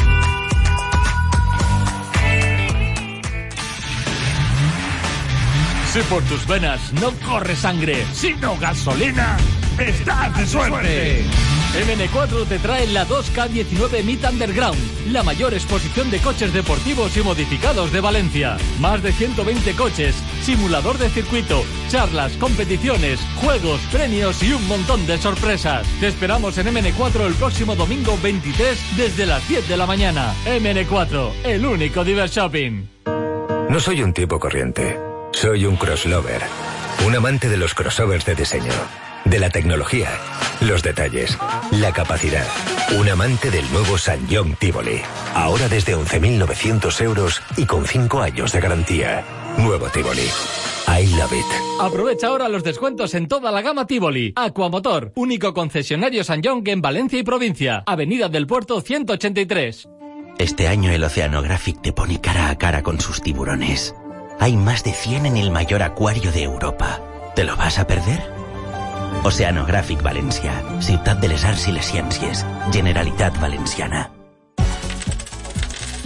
[5.94, 9.38] Si por tus venas no corre sangre, sino gasolina,
[9.80, 11.26] estás de suerte.
[11.76, 14.80] MN4 te trae la 2K19 Meet Underground,
[15.12, 18.58] la mayor exposición de coches deportivos y modificados de Valencia.
[18.80, 25.18] Más de 120 coches, simulador de circuito, charlas, competiciones, juegos, premios y un montón de
[25.18, 25.86] sorpresas.
[26.00, 30.34] Te esperamos en MN4 el próximo domingo 23 desde las 10 de la mañana.
[30.46, 32.88] MN4, el único Diver Shopping.
[33.70, 34.98] No soy un tipo corriente.
[35.34, 36.42] Soy un crosslover.
[37.06, 38.72] Un amante de los crossovers de diseño.
[39.30, 40.10] De la tecnología.
[40.62, 41.38] Los detalles.
[41.72, 42.46] La capacidad.
[42.98, 45.02] Un amante del nuevo San John Tivoli.
[45.36, 49.26] Ahora desde 11.900 euros y con 5 años de garantía.
[49.58, 50.30] Nuevo Tivoli.
[50.88, 51.46] I love it.
[51.82, 54.32] Aprovecha ahora los descuentos en toda la gama Tivoli.
[54.38, 57.84] Aquamotor, único concesionario San John en Valencia y provincia.
[57.86, 59.90] Avenida del Puerto 183.
[60.38, 63.94] Este año el Oceanographic te pone cara a cara con sus tiburones.
[64.40, 67.02] Hay más de 100 en el mayor acuario de Europa.
[67.36, 68.37] ¿Te lo vas a perder?
[69.28, 74.17] Oceanographic Valencia, Ciutat de les Arts y les Ciències, Generalitat Valenciana.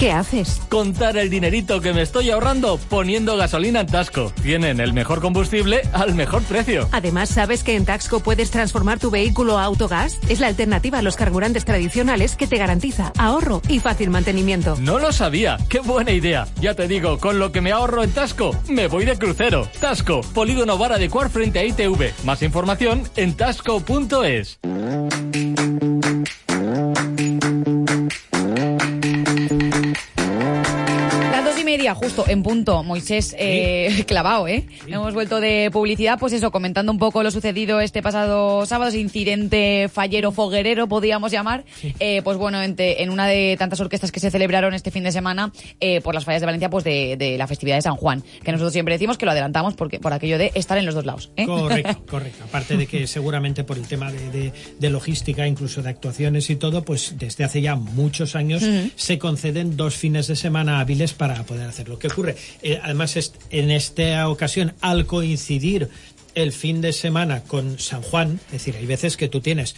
[0.01, 0.59] ¿Qué haces?
[0.67, 4.33] Contar el dinerito que me estoy ahorrando poniendo gasolina en Tasco.
[4.41, 6.89] Tienen el mejor combustible al mejor precio.
[6.91, 10.17] Además, ¿sabes que en Taxco puedes transformar tu vehículo a autogás?
[10.27, 14.75] Es la alternativa a los carburantes tradicionales que te garantiza ahorro y fácil mantenimiento.
[14.79, 15.59] No lo sabía.
[15.69, 16.47] ¡Qué buena idea!
[16.59, 19.69] Ya te digo, con lo que me ahorro en Tasco, me voy de crucero.
[19.79, 22.11] Tasco, polígono vara de Cuar frente a ITV.
[22.25, 24.57] Más información en tasco.es.
[31.95, 34.65] Justo en punto, Moisés eh, clavado, ¿eh?
[34.87, 38.99] Hemos vuelto de publicidad, pues eso, comentando un poco lo sucedido este pasado sábado, ese
[38.99, 41.63] incidente fallero foguerero, podríamos llamar.
[41.99, 45.03] Eh, pues bueno, en, te- en una de tantas orquestas que se celebraron este fin
[45.03, 47.95] de semana eh, por las fallas de Valencia, pues de, de la festividad de San
[47.95, 50.95] Juan, que nosotros siempre decimos que lo adelantamos porque por aquello de estar en los
[50.95, 51.31] dos lados.
[51.35, 51.45] ¿eh?
[51.45, 52.43] Correcto, correcto.
[52.45, 56.55] Aparte de que seguramente por el tema de, de- de logística, incluso de actuaciones y
[56.55, 58.63] todo, pues desde hace ya muchos años
[58.95, 61.99] se conceden dos fines de semana hábiles para poder hacerlo.
[61.99, 62.35] ¿Qué ocurre?
[62.61, 65.89] Eh, además, en esta ocasión, al coincidir
[66.35, 69.75] el fin de semana con San Juan, es decir, hay veces que tú tienes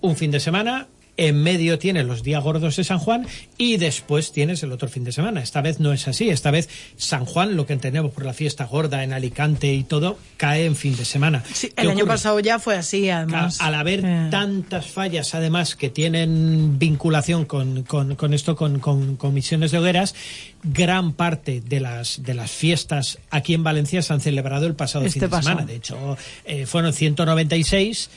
[0.00, 4.32] un fin de semana, en medio tienes los días gordos de San Juan y después
[4.32, 5.40] tienes el otro fin de semana.
[5.42, 6.28] Esta vez no es así.
[6.28, 10.18] Esta vez San Juan, lo que entendemos por la fiesta gorda en Alicante y todo,
[10.36, 11.44] cae en fin de semana.
[11.52, 12.14] Sí, ¿Qué el año ocurre?
[12.14, 13.60] pasado ya fue así, además.
[13.60, 14.28] Al haber Eh.
[14.30, 20.14] tantas fallas, además, que tienen vinculación con, con- con esto, con, con comisiones de hogueras,
[20.64, 25.04] gran parte de las, de las fiestas aquí en Valencia se han celebrado el pasado
[25.04, 25.64] Este fin de semana.
[25.66, 28.10] De hecho, eh, fueron 196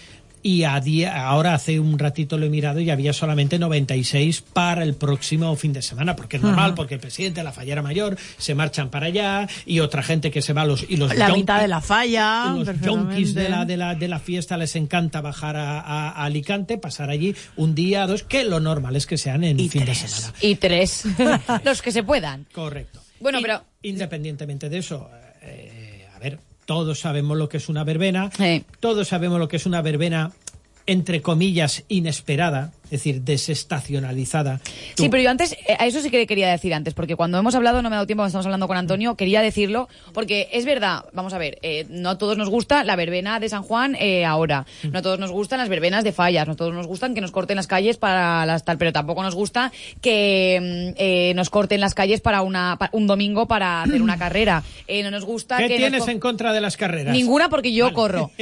[0.43, 4.84] y a día, ahora hace un ratito lo he mirado y había solamente 96 para
[4.84, 8.56] el próximo fin de semana, porque es normal, porque el presidente, la fallera mayor, se
[8.56, 10.86] marchan para allá y otra gente que se va a los...
[10.89, 12.54] Y los La yonkis- mitad de la falla.
[12.58, 16.23] los yonkis de la, de, la, de la fiesta les encanta bajar a, a- a
[16.26, 19.84] Alicante, pasar allí un día, dos, que lo normal es que sean en Y fin
[19.86, 20.02] tres.
[20.04, 20.38] de semana.
[20.41, 21.04] Y tres,
[21.65, 22.45] los que se puedan.
[22.54, 23.02] Correcto.
[23.19, 25.10] Bueno, Y- pero- Independientemente de eso,
[25.41, 28.63] eh, a ver, todos sabemos lo que es una verbena, Sí.
[28.82, 30.34] todos sabemos lo que es una verbena,
[30.86, 34.60] entre comillas, inesperada, es decir, desestacionalizada.
[34.95, 37.38] Tú- Sí, pero yo antes, eh, a eso sí que quería decir antes, porque cuando
[37.38, 40.50] hemos hablado, no me ha dado tiempo, cuando estamos hablando con Antonio, quería decirlo, porque
[40.52, 43.63] es verdad, vamos a ver, eh, no a todos nos gusta la verbena de San
[43.63, 46.73] Juan eh, ahora, no a todos nos gustan las verbenas de fallas, no a todos
[46.73, 49.71] nos gustan que nos corten las calles para las tal, pero tampoco nos gusta
[50.02, 54.63] que mm, eh, nos corten las calles para una un domingo para hacer una carrera.
[54.88, 57.13] Eh, no nos gusta ¿Qué que tienes en contra de las carreras?
[57.13, 57.95] Ninguna porque yo Vale.
[57.95, 58.32] corro.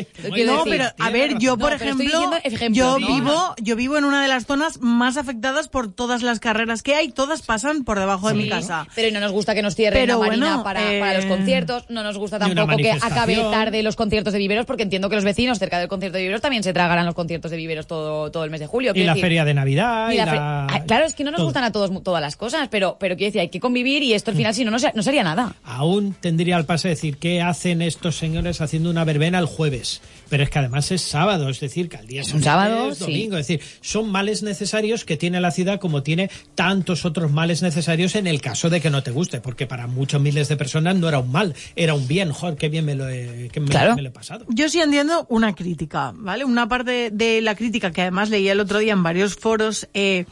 [0.45, 2.03] No, decir- pero a ver, yo No, por ejemplo,
[2.43, 3.07] diciendo yo ¿no?
[3.07, 6.95] vivo, yo vivo en una de las zonas más afectadas por todas las carreras que
[6.95, 8.87] hay, todas pasan por debajo de mi casa.
[8.95, 11.25] Pero no nos gusta que nos cierren Pero la marina bueno, para, eh, para los
[11.25, 15.15] conciertos, no nos gusta tampoco que acabe tarde los conciertos de viveros, porque entiendo que
[15.15, 18.29] los vecinos cerca del concierto de viveros también se tragarán los conciertos de viveros todo,
[18.31, 18.91] todo el mes de julio.
[18.93, 20.09] Y la decir, feria de Navidad.
[20.11, 21.45] y y la fe- la- Ah, Claro, es que no nos todo.
[21.47, 24.31] gustan a todos todas las cosas, pero, pero quiero decir, hay que convivir y esto
[24.31, 25.53] al final, si no, no, se- no sería nada.
[25.63, 30.01] Aún tendría el pase decir qué hacen estos señores haciendo una verbena el jueves.
[30.29, 32.97] Pero es que además es sábado, es decir, que al día un siguiente sábado, es
[32.97, 33.03] sí.
[33.05, 33.37] domingo.
[33.37, 38.15] Es decir, son males necesarios que tiene la ciudad como tiene tantos otros males necesarios
[38.15, 39.41] en el caso de que no te guste.
[39.41, 42.31] Porque para muchos miles de personas no era un mal, era un bien.
[42.31, 43.95] Joder, qué bien me lo he, que me- Claro.
[43.95, 44.45] me lo he pasado.
[44.49, 46.45] Yo sí entiendo una crítica, ¿vale?
[46.45, 49.87] Una parte de la crítica que además leí el otro día en varios foros.
[49.93, 50.25] eh,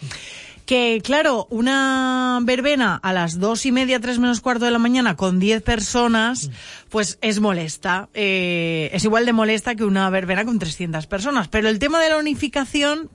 [0.65, 5.17] Que, claro, una verbena a las dos y media, tres menos cuarto de la mañana
[5.17, 6.49] con diez personas,
[6.93, 8.07] pues es molesta.
[8.13, 11.47] Eh, es igual de molesta que una verbena con 300 personas.
[11.47, 13.09] Pero el tema de la unificación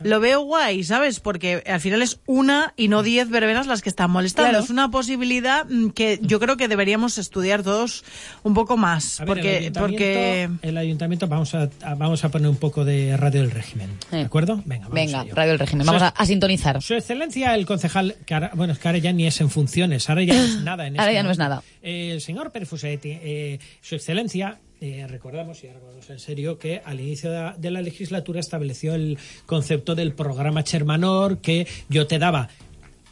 [0.00, 1.20] lo veo guay, ¿sabes?
[1.20, 4.48] Porque al final es una y no diez verbenas las que están molestando.
[4.50, 4.64] Claro.
[4.64, 8.02] Es una posibilidad mm, que yo creo que deberíamos estudiar todos
[8.44, 9.20] un poco más.
[9.20, 10.14] A ver, porque, el porque
[10.44, 13.90] ayuntamiento, el ayuntamiento vamos a, a- vamos a poner un poco de radio del régimen,
[14.10, 14.62] ¿de acuerdo?
[14.64, 15.24] Venga, vamos Venga, a.
[15.34, 15.84] Radio del Régimen.
[15.86, 16.80] Vamos a, a sintonizar.
[16.80, 20.08] Su excelencia, el concejal, que ahora, bueno, es que ahora ya ni es en funciones,
[20.08, 20.86] ahora ya no es nada.
[20.86, 21.62] En Ahora este ya no es nada.
[21.82, 26.80] Eh, el señor Perfusetti, eh, su excelencia, eh, recordamos, y ahora vamos en serio, que
[26.84, 32.06] al inicio de la, de la legislatura estableció el concepto del programa Chermanor, que yo
[32.06, 32.48] te daba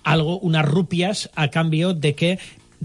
[0.05, 2.39] algo, unas rupias, a cambio de que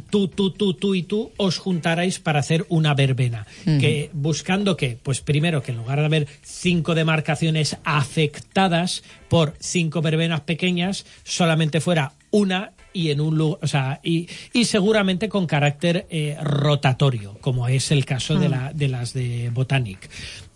[0.10, 3.46] tú, tú, tú, tú y tú os juntarais para hacer una verbena.
[3.64, 10.02] que Buscando que, pues primero, que en lugar de haber cinco demarcaciones afectadas por cinco
[10.02, 15.48] verbenas pequeñas, solamente fuera una y en un lugar, o sea, y, y seguramente con
[15.48, 20.10] carácter eh, rotatorio, como es el caso de, la, de las de Botanic.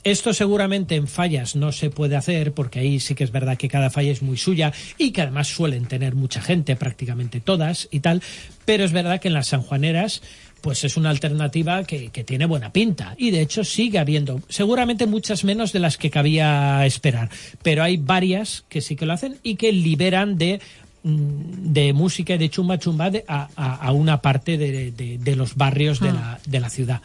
[0.03, 3.67] Esto seguramente en fallas no se puede hacer porque ahí sí que es verdad que
[3.67, 8.01] cada falla es muy suya y que además suelen tener mucha gente, prácticamente todas y
[8.01, 8.21] tal,
[8.65, 10.21] pero es verdad que en las sanjuaneras
[10.61, 15.05] pues es una alternativa que, que tiene buena pinta y de hecho sigue habiendo, seguramente
[15.05, 17.29] muchas menos de las que cabía esperar,
[17.63, 20.59] pero hay varias que sí que lo hacen y que liberan de
[21.07, 25.55] de música y de chumba chumba de- a, a- una parte de, de- de los
[25.55, 27.01] barrios de, la, de la ciudad.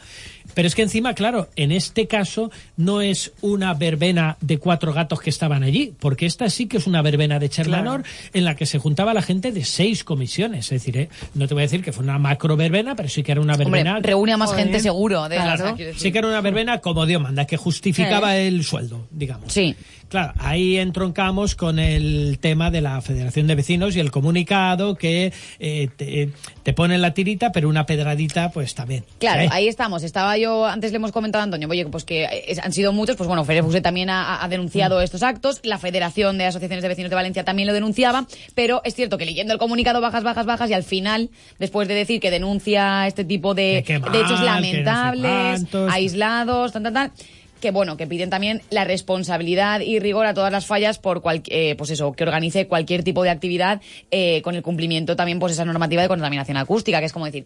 [0.53, 5.21] Pero es que encima, claro, en este caso no es una verbena de cuatro gatos
[5.21, 8.65] que estaban allí, porque esta sí que es una verbena de Chermanor en la que
[8.65, 10.65] se juntaba la gente de seis comisiones.
[10.65, 13.23] Es decir, eh, no te voy a decir que fue una macro verbena, pero sí
[13.23, 13.99] que era una Hombre, verbena.
[14.01, 15.27] reúne a más Joder, gente seguro.
[15.29, 15.75] De claro.
[15.95, 19.51] Sí que era una verbena como Dios manda, que justificaba el sueldo, digamos.
[19.51, 19.75] Sí.
[20.09, 25.31] Claro, ahí entroncamos con el tema de la Federación de Vecinos y el comunicado que
[25.57, 26.29] eh, te,
[26.63, 29.05] te pone la tirita, pero una pedradita, pues también.
[29.19, 30.03] Claro, ahí estamos.
[30.03, 33.15] Estaba yo, antes le hemos comentado a Antonio, oye, pues que es- han sido muchos,
[33.15, 35.03] pues bueno, Fere Fuse también ha, ha denunciado Mm.
[35.03, 38.25] estos actos, la Federación de Asociaciones de Vecinos de Valencia también lo denunciaba,
[38.55, 41.93] pero es cierto que leyendo el comunicado bajas, bajas, bajas y al final, después de
[41.95, 46.83] decir que denuncia este tipo de, De qué de hechos no sé lamentables, aislados, tal,
[46.83, 47.11] tal, tal,
[47.59, 51.43] que bueno, que piden también la responsabilidad y rigor a todas las fallas por cual,
[51.47, 55.53] eh, pues eso, que organice cualquier tipo de actividad eh, con el cumplimiento también pues
[55.53, 57.45] esa normativa de contaminación acústica, que es como decir,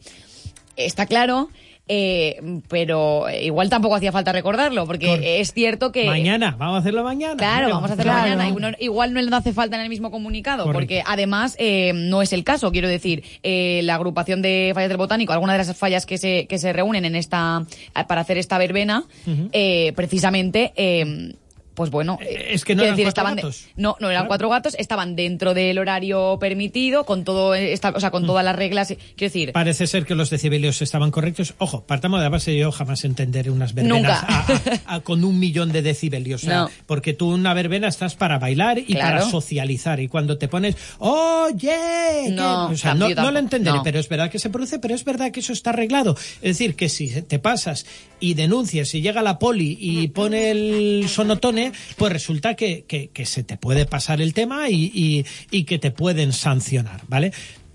[0.77, 1.49] está claro,
[1.87, 6.05] eh, pero igual tampoco hacía falta recordarlo, porque es cierto que...
[6.05, 7.35] Mañana, vamos a hacerlo mañana.
[7.37, 8.35] Claro, vamos a hacerlo Claro.
[8.37, 8.75] mañana.
[8.79, 10.79] igual no le hace falta en el mismo comunicado, Correcto.
[10.79, 12.71] porque además eh, no es el caso.
[12.71, 16.47] Quiero decir, eh, la agrupación de fallas del botánico, algunas de las fallas que se,
[16.47, 17.65] que se reúnen en esta
[18.07, 19.03] para hacer esta verbena,
[19.51, 20.73] eh, precisamente.
[21.75, 23.65] Pues bueno, Eh, es que no eran cuatro gatos.
[23.75, 24.27] no, no eran Claro.
[24.29, 28.55] cuatro gatos, estaban dentro del horario permitido, con todo esta, o sea, con todas las
[28.55, 28.87] reglas.
[28.87, 31.53] Quiero decir, Parece ser que los decibelios estaban correctos.
[31.59, 34.19] Ojo, partamos de la base, yo jamás entenderé unas verbenas Nunca.
[34.19, 36.43] a- a- a- con un millón de decibelios.
[36.43, 36.69] O sea, No.
[36.87, 39.17] Porque tú una verbena estás para bailar y Claro.
[39.19, 39.99] para socializar.
[39.99, 44.29] Y cuando te pones, oye, ¿qué?", No, o sea, no, lo entenderé, pero es verdad
[44.31, 46.15] que se produce, pero es verdad que eso está arreglado.
[46.41, 47.85] Es decir, que si te pasas
[48.19, 51.64] y denuncias y llega la poli y pone el sonotone,
[51.97, 52.85] pues resulta que,
[53.25, 55.25] se te puede pasar el tema y,
[55.65, 57.31] que te pueden sancionar, ¿vale?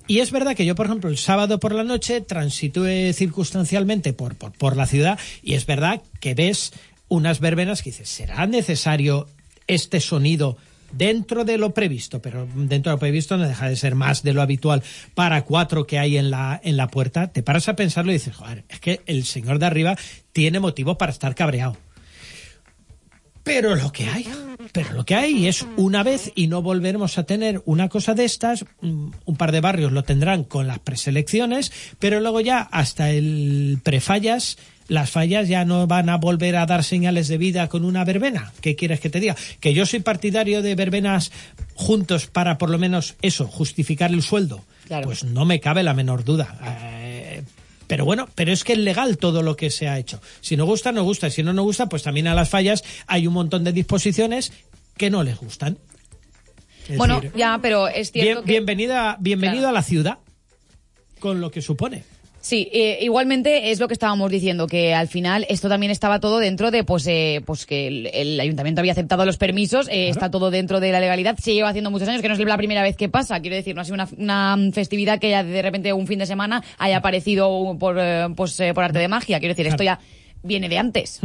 [0.07, 4.76] Y es verdad que yo, por ejemplo, el sábado por la noche transitué circunstancialmente por
[4.76, 6.72] la ciudad y es verdad que ves
[7.11, 9.26] unas verbenas que dices, ¿será necesario
[9.66, 10.57] este sonido
[10.92, 12.22] dentro de lo previsto?
[12.22, 14.83] Pero dentro de lo previsto no deja de ser más de lo habitual
[15.14, 17.26] para cuatro que hay en la, en la puerta.
[17.33, 19.96] Te paras a pensarlo y dices, joder, es que el señor de arriba
[20.33, 21.76] tiene motivo para estar cabreado.
[23.52, 24.26] Pero lo que hay,
[24.72, 28.24] pero lo que hay es una vez y no volveremos a tener una cosa de
[28.24, 28.64] estas.
[28.80, 33.80] mm, Un par de barrios lo tendrán con las preselecciones, pero luego ya hasta el
[33.82, 38.04] prefallas, las fallas ya no van a volver a dar señales de vida con una
[38.04, 38.52] verbena.
[38.60, 39.37] ¿Qué quieres que te diga?
[39.58, 41.33] Que yo soy partidario de verbenas
[41.75, 44.64] juntos para por lo menos eso, justificar el sueldo.
[44.87, 45.06] Claro.
[45.06, 46.56] Pues no me cabe la menor duda.
[47.90, 50.20] Pero bueno, pero es que es legal todo lo que se ha hecho.
[50.40, 51.28] Si no gusta, no gusta.
[51.28, 54.52] Si no, no gusta, pues también a las fallas hay un montón de disposiciones
[54.96, 55.76] que no les gustan.
[56.88, 58.52] Es bueno, decir, ya, pero es bien- cierto que...
[58.52, 59.70] bienvenida, bienvenido Claro.
[59.76, 60.18] a la ciudad
[61.18, 62.04] con lo que supone.
[62.40, 66.38] Sí, eh, igualmente es lo que estábamos diciendo, que al final esto también estaba todo
[66.38, 70.30] dentro de, pues, eh, pues que el, el ayuntamiento había aceptado los permisos, eh, está
[70.30, 72.82] todo dentro de la legalidad, se lleva haciendo muchos años, que no es la primera
[72.82, 75.92] vez que pasa, quiero decir, no ha sido una, una festividad que ya de repente
[75.92, 79.52] un fin de semana haya aparecido por, eh, pues, eh, por arte de magia, quiero
[79.52, 80.00] decir, esto ya
[80.42, 81.20] viene de antes.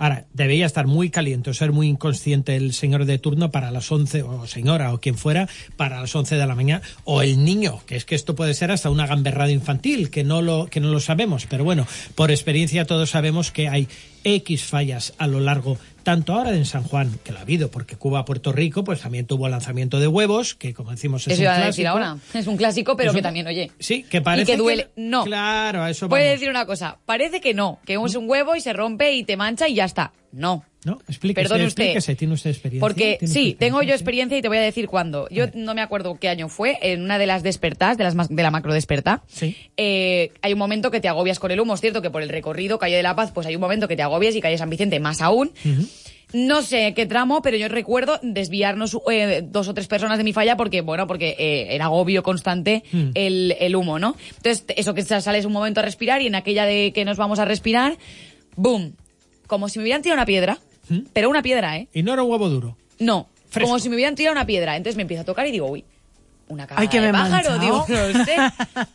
[0.00, 3.92] Ahora, debería estar muy caliente o ser muy inconsciente el señor de turno para las
[3.92, 5.46] 11, o señora, o quien fuera,
[5.76, 8.70] para las 11 de la mañana, o el niño, que es que esto puede ser
[8.70, 12.86] hasta una gamberrada infantil, que no lo, que no lo sabemos, pero bueno, por experiencia
[12.86, 13.88] todos sabemos que hay
[14.24, 17.94] X fallas a lo largo tanto ahora en San Juan, que lo ha habido, porque
[17.96, 21.44] Cuba, Puerto Rico, pues también tuvo lanzamiento de huevos, que como decimos es Eso un
[21.44, 21.88] iba a clásico.
[21.88, 22.16] ahora.
[22.32, 23.70] Es un clásico, pero que también, oye.
[23.78, 24.88] Sí, que parece y que duele.
[24.96, 25.24] No.
[25.24, 26.40] Claro, a eso Puede vamos.
[26.40, 26.98] decir una cosa.
[27.04, 29.84] Parece que no, que es un huevo y se rompe y te mancha y ya
[29.84, 30.12] está.
[30.32, 30.64] No.
[30.82, 31.64] No, explíquese, usted.
[31.64, 32.80] explíquese, tiene usted experiencia.
[32.80, 35.28] Porque ¿Tiene sí, tengo yo experiencia y te voy a decir cuándo.
[35.30, 38.42] Yo no me acuerdo qué año fue, en una de las despertas, de, las de
[38.42, 39.54] la macro desperta, Sí.
[39.76, 41.74] eh, hay un momento que te agobias con el humo.
[41.74, 43.96] Es cierto que por el recorrido Calle de la Paz, pues hay un momento que
[43.96, 45.50] te agobias y Calle San Vicente más aún.
[46.32, 50.32] No sé qué tramo, pero yo recuerdo desviarnos eh, dos o tres personas de mi
[50.32, 53.10] falla porque, bueno, porque eh, era agobio constante Mm.
[53.14, 54.16] el, el humo, ¿no?
[54.36, 57.38] Entonces, eso que sales un momento a respirar y en aquella de que nos vamos
[57.40, 57.98] a respirar,
[58.56, 58.94] ¡boom!
[59.50, 61.00] Como si me hubieran tirado una piedra, ¿Mm?
[61.12, 61.88] pero una piedra, ¿eh?
[61.92, 62.76] Y no era un huevo duro.
[63.00, 63.66] No, Fresco.
[63.66, 64.76] como si me hubieran tirado una piedra.
[64.76, 65.84] Entonces me empiezo a tocar y digo, uy,
[66.46, 68.12] una cara Ay, que de pájaro, digo, manchado.
[68.12, 68.36] no sé.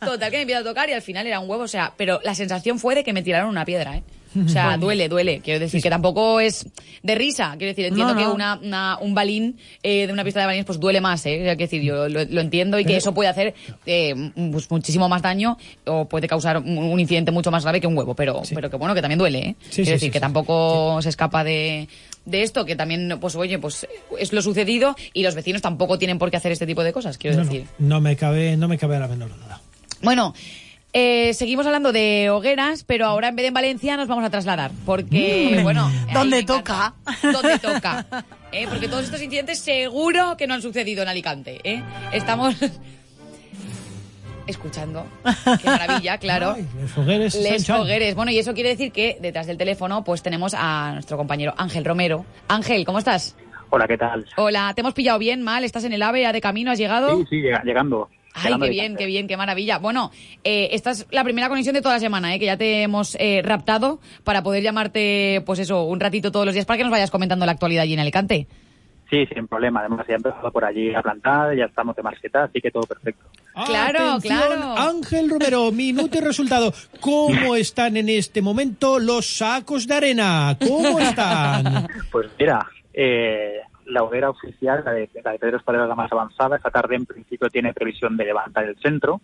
[0.00, 2.20] Total, que me empiezo a tocar y al final era un huevo, o sea, pero
[2.24, 4.02] la sensación fue de que me tiraron una piedra, ¿eh?
[4.44, 5.40] O sea, duele, duele.
[5.42, 6.66] Quiero decir que tampoco es
[7.02, 7.54] de risa.
[7.56, 10.66] Quiero decir, entiendo No, que una, una- un balín eh, de una pista de balines
[10.66, 11.38] pues duele más, ¿eh?
[11.38, 13.54] Quiero decir, yo lo, lo entiendo y que eso puede hacer
[13.86, 14.14] eh,
[14.52, 15.56] pues, muchísimo más daño
[15.86, 18.94] o puede causar un, incidente mucho más grave que un huevo, pero, pero que bueno,
[18.94, 19.56] que también duele, ¿eh?
[19.70, 21.88] Sí, Quiero sí, decir, que tampoco se escapa de,
[22.24, 23.86] de esto, que también, pues oye, pues
[24.18, 27.16] es lo sucedido y los vecinos tampoco tienen por qué hacer este tipo de cosas,
[27.18, 27.66] quiero No, decir.
[27.78, 29.60] no me cabe, no me cabe la menor duda.
[30.02, 30.34] Bueno,
[30.98, 34.30] eh, seguimos hablando de hogueras, pero ahora en vez de en Valencia nos vamos a
[34.30, 35.90] trasladar, porque, Mm, bueno...
[36.14, 36.94] donde encanta.
[37.22, 38.06] Donde toca.
[38.50, 38.66] ¿eh?
[38.68, 41.60] Porque todos estos incidentes seguro que no han sucedido en Alicante.
[41.64, 41.82] ¿eh?
[42.12, 42.54] Estamos
[44.46, 45.04] escuchando.
[45.60, 46.54] Qué maravilla, claro.
[46.56, 46.66] Ay.
[47.06, 47.76] Les San Chan.
[47.78, 48.14] fogueres.
[48.14, 51.84] Bueno, y eso quiere decir que detrás del teléfono pues tenemos a nuestro compañero Ángel
[51.84, 52.24] Romero.
[52.48, 53.36] Ángel, ¿cómo estás?
[53.68, 54.24] Hola, ¿qué tal?
[54.36, 55.64] Hola, ¿te hemos pillado bien, mal?
[55.64, 56.70] ¿Estás en el AVE, ya de camino?
[56.70, 57.18] ¿Has llegado?
[57.18, 58.08] Sí, sí, llega- llegando.
[58.36, 59.78] Ay, qué bien, qué bien, qué maravilla.
[59.78, 60.10] Bueno,
[60.44, 62.38] eh, esta es la primera conexión de toda la semana, ¿eh?
[62.38, 66.54] que ya te hemos eh, raptado para poder llamarte, pues eso, un ratito todos los
[66.54, 68.46] días para que nos vayas comentando la actualidad allí en Alicante.
[69.08, 69.80] Sí, sin problema.
[69.80, 72.82] Además, ya he empezado por allí a plantar, ya estamos de marqueta, así que todo
[72.82, 73.24] perfecto.
[73.64, 74.76] Claro, Atención, claro.
[74.76, 76.72] Ángel Romero, minuto y resultado.
[77.00, 80.56] ¿Cómo están en este momento los sacos de arena?
[80.60, 81.86] ¿Cómo están?
[82.10, 86.56] Pues mira, eh, la hoguera oficial, la de, la de Pedro Espadera, la más avanzada,
[86.56, 89.20] esta tarde en principio tiene previsión de levantar el centro.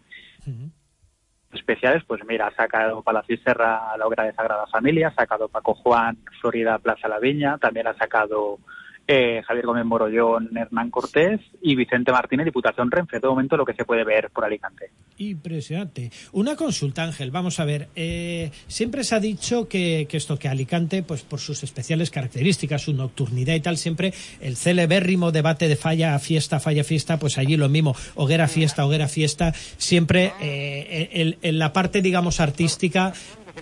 [1.52, 5.48] Especiales, pues mira, ha sacado Palacio y Serra la hoguera de Sagrada Familia, ha sacado
[5.48, 8.58] Paco Juan, Florida Plaza La Viña, también ha sacado
[9.07, 13.20] eh, Javier Gómez Morollón, Hernán Cortés y Vicente Martínez, Diputación Renfe.
[13.20, 14.90] De momento lo que se puede ver por Alicante.
[15.18, 16.11] Impresionante.
[16.32, 17.30] Una consulta, Ángel.
[17.30, 17.88] Vamos a ver.
[17.94, 22.94] eh, siempre se ha dicho que, esto, que Alicante, pues por sus especiales características, su
[22.94, 27.68] nocturnidad y tal, siempre el celebérrimo debate de falla, fiesta, falla, fiesta, pues allí lo
[27.68, 27.94] mismo.
[28.14, 29.53] Hoguera, fiesta, hoguera, fiesta.
[29.53, 33.12] Siempre eh, en la parte, digamos, artística.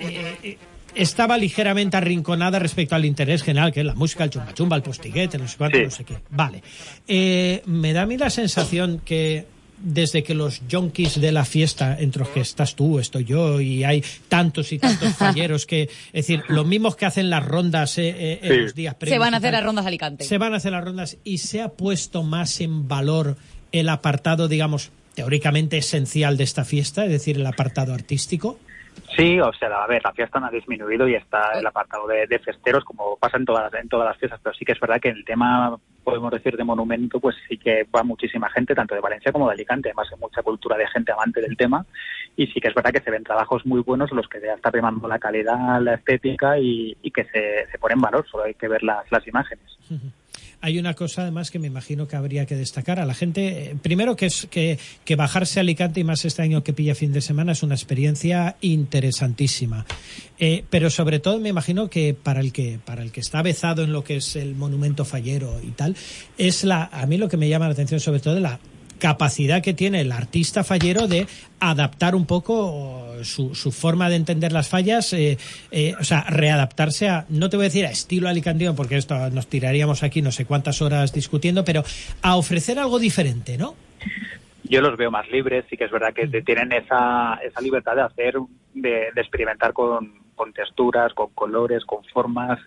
[0.00, 0.58] eh, eh,
[0.94, 4.82] estaba ligeramente arrinconada respecto al interés general, que es la música, el chumba chumba, el
[4.82, 5.84] postiguete, no sé cuánto, Sí.
[5.84, 6.18] no sé qué.
[6.30, 6.62] Vale.
[7.06, 9.46] Eh, me da a mí la sensación que
[9.82, 13.82] desde que los junkies de la fiesta, entre los que estás tú, estoy yo, y
[13.82, 18.10] hay tantos y tantos falleros que, es decir, los mismos que hacen las rondas eh,
[18.10, 19.14] eh, en los días previos.
[19.14, 20.24] Se van a hacer tal, las rondas Alicante.
[20.24, 23.36] Se van a hacer las rondas y se ha puesto más en valor
[23.72, 28.58] el apartado, digamos, teóricamente esencial de esta fiesta, es decir, el apartado artístico.
[29.20, 32.38] Sí, o sea, a ver, la fiesta no ha disminuido y está el apartado de,
[32.38, 35.10] festeros, como pasa en todas, en todas las fiestas, pero sí que es verdad que
[35.10, 39.30] el tema, podemos decir, de monumento, pues sí que va muchísima gente, tanto de Valencia
[39.30, 41.84] como de Alicante, además hay mucha cultura de gente amante del tema,
[42.34, 44.70] y sí que es verdad que se ven trabajos muy buenos, los que ya está
[44.70, 48.68] primando la calidad, la estética y, que se, se pone en valor, solo hay que
[48.68, 49.76] ver las, las imágenes.
[50.60, 53.70] Hay una cosa además que me imagino que habría que destacar a la gente.
[53.70, 56.94] eh, primero que es que, que bajarse a Alicante y más este año que pilla
[56.94, 59.86] fin de semana es una experiencia interesantísima.
[60.38, 63.84] Eh, pero sobre todo me imagino que para el que para el que está avezado
[63.84, 65.96] en lo que es el monumento fallero y tal
[66.38, 68.58] es la a mí lo que me llama la atención sobre todo es la
[69.00, 71.26] capacidad que tiene el artista fallero de
[71.58, 75.36] adaptar un poco su, su forma de entender las fallas, eh,
[75.72, 79.28] eh, o sea, readaptarse a, no te voy a decir a estilo alicantino, porque esto
[79.30, 81.82] nos tiraríamos aquí no sé cuántas horas discutiendo, pero
[82.22, 83.74] a ofrecer algo diferente, ¿no?
[84.64, 87.96] Yo los veo más libres, sí que es verdad que te- tienen esa, esa libertad
[87.96, 88.34] de hacer,
[88.74, 92.58] de, de experimentar con, con texturas, con colores, con formas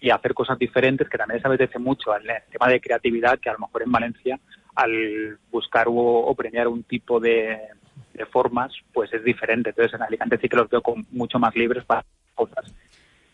[0.00, 3.54] y hacer cosas diferentes que también les apetece mucho el tema de creatividad que a
[3.54, 4.40] lo mejor en Valencia
[4.82, 7.58] al buscar o, o premiar un tipo de,
[8.14, 9.70] de formas pues es diferente.
[9.70, 12.04] Entonces en Alicante sí que los veo con mucho más libres para
[12.34, 12.72] cosas.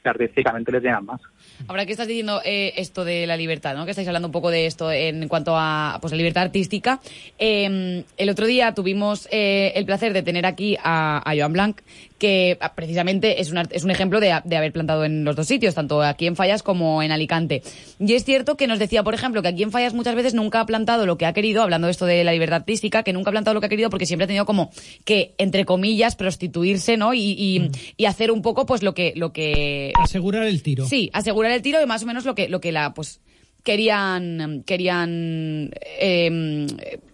[0.09, 1.21] artísticamente les llegan más.
[1.69, 3.85] Ahora que estás diciendo eh, esto de la libertad, ¿no?
[3.85, 7.01] Que estáis hablando un poco de esto en cuanto a pues, la libertad artística.
[7.39, 11.81] Eh, el otro día tuvimos eh, el placer de tener aquí a, a Joan Blanc,
[12.19, 15.75] que ah, precisamente es es un ejemplo de, de haber plantado en los dos sitios,
[15.75, 17.63] tanto aquí en Fallas como en Alicante.
[17.99, 20.61] Y es cierto que nos decía, por ejemplo, que aquí en Fallas muchas veces nunca
[20.61, 23.31] ha plantado lo que ha querido, hablando de esto de la libertad artística, que nunca
[23.31, 24.71] ha plantado lo que ha querido porque siempre ha tenido como
[25.05, 27.15] que, entre comillas, prostituirse, ¿no?
[27.15, 30.87] Y, y, y hacer un poco, pues, lo que, lo que Asegurar el tiro.
[30.87, 33.21] Sí, asegurar el tiro y más o menos lo que, lo que la, pues,
[33.67, 36.67] querían, querían, eh,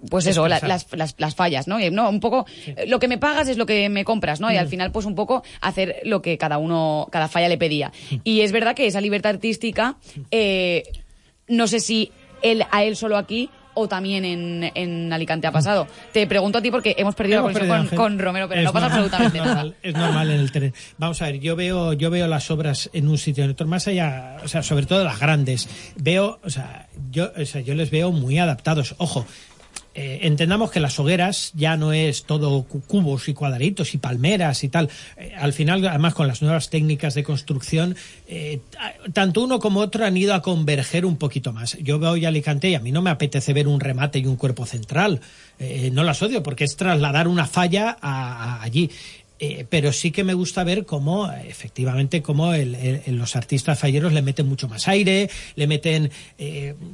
[0.09, 1.81] pues eso, la- las, las, las fallas, ¿no?
[1.81, 4.53] Y, no, un poco, eh, lo que me pagas es lo que me compras, ¿no?
[4.53, 7.91] Y al final, pues un poco hacer lo que cada uno, cada falla le pedía.
[8.23, 9.97] Y es verdad que esa libertad artística,
[10.31, 10.83] eh,
[11.49, 15.87] no sé si él, a él solo aquí o también en, en Alicante ha pasado.
[16.13, 18.73] Te pregunto a ti porque hemos perdido Hemos la conexión con, Romero, pero Es no
[18.73, 19.75] pasa normal, absolutamente es nada.
[19.83, 20.75] Es normal en el tren.
[20.99, 23.87] Vamos a ver, yo veo, yo veo las obras en un sitio, en otro, más
[23.89, 25.69] allá, o sea, sobre todo las grandes.
[25.97, 28.95] Veo, o sea, yo, o sea, yo les veo muy adaptados.
[28.99, 29.27] Ojo,
[29.95, 34.65] eh, entendamos que las hogueras ya no es todo cu- cubos y cuadraditos y palmeras
[34.65, 34.89] y tal.
[35.17, 37.95] Eh, al final, además, con las nuevas técnicas de construcción,
[38.27, 41.77] eh, ta- tanto uno como otro han ido a converger un poquito más.
[41.83, 44.37] Yo veo hoy Alicante y a mí no me apetece ver un remate y un
[44.37, 45.21] cuerpo central.
[45.93, 48.91] No las odio porque es trasladar una falla a- allí.
[49.71, 54.47] Pero sí que me gusta ver cómo, efectivamente, cómo el- los artistas falleros le meten
[54.49, 56.11] mucho más aire, le meten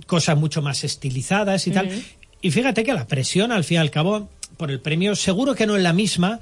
[0.06, 1.88] cosas mucho más estilizadas y tal.
[2.40, 5.66] Y fíjate que la presión, al fin y al cabo, por el premio, seguro que
[5.66, 6.40] no es la misma,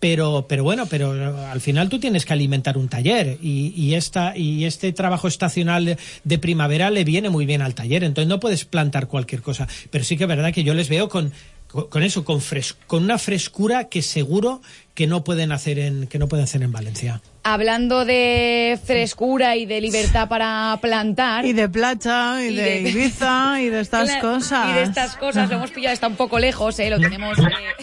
[0.00, 1.12] pero, pero bueno, pero
[1.46, 5.84] al final tú tienes que alimentar un taller y, y, esta, y este trabajo estacional
[5.84, 9.68] de, de primavera le viene muy bien al taller, entonces no puedes plantar cualquier cosa.
[9.90, 11.32] Pero sí que es verdad que yo les veo con,
[11.70, 14.60] con, con eso, con, fres, con una frescura que seguro
[14.94, 17.22] que no pueden hacer en, que no pueden hacer en Valencia.
[17.42, 21.46] Hablando de frescura y de libertad para plantar.
[21.46, 24.68] Y de playa, y, Y de, de- Ibiza, y de estas cosas.
[24.68, 26.90] Y de estas cosas lo hemos pillado, está un poco lejos, ¿eh?
[26.90, 27.38] Lo tenemos...
[27.38, 27.42] eh,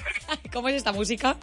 [0.53, 1.37] ¿Cómo es esta música?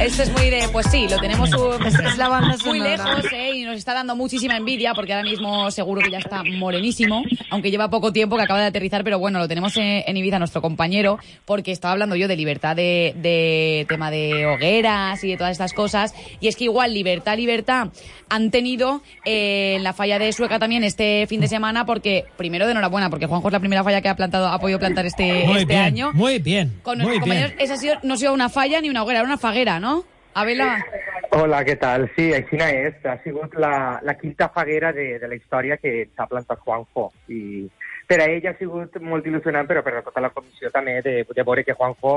[0.00, 0.66] Esto es muy de...
[0.72, 3.50] Pues sí, lo tenemos un- Es- la banda muy lejos, ¿eh?
[3.56, 7.70] Y nos está dando muchísima envidia porque ahora mismo seguro que ya está morenísimo, aunque
[7.70, 10.62] lleva poco tiempo que acaba de aterrizar, pero bueno, lo tenemos en, en Ibiza, nuestro
[10.62, 15.52] compañero, porque estaba hablando yo de libertad de, de tema de hogueras y de todas
[15.52, 16.14] estas cosas.
[16.40, 17.88] Y es que igual libertad, libertad
[18.30, 22.64] han tenido eh, en la falla de Sueca también este fin de semana porque, primero
[22.64, 25.44] de enhorabuena, porque Juanjo es la primera falla que ha plantado, ha podido plantar este,
[25.46, 26.10] Muy este bien, año.
[26.14, 27.64] muy bien, Con muy nuestros compañeros, bien.
[27.64, 29.89] esa ha sido, no ha sido una falla ni una hoguera, era una faguera, ¿no?
[30.34, 30.84] Abela.
[31.32, 32.08] Hola, què tal?
[32.16, 32.94] Sí, aixina és.
[33.06, 37.10] Ha sigut la, la quinta faguera de, de la història que s'ha plantat Juanjo.
[37.30, 37.68] I
[38.10, 41.20] per a ell ha sigut molt il·lusionant, però per a tota la comissió també de,
[41.28, 42.14] de veure que Juanjo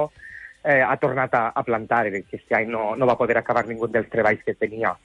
[0.63, 3.89] eh, ha tornat a, a plantar, que aquest any no, no va poder acabar ningú
[3.91, 4.95] dels treballs que tenia.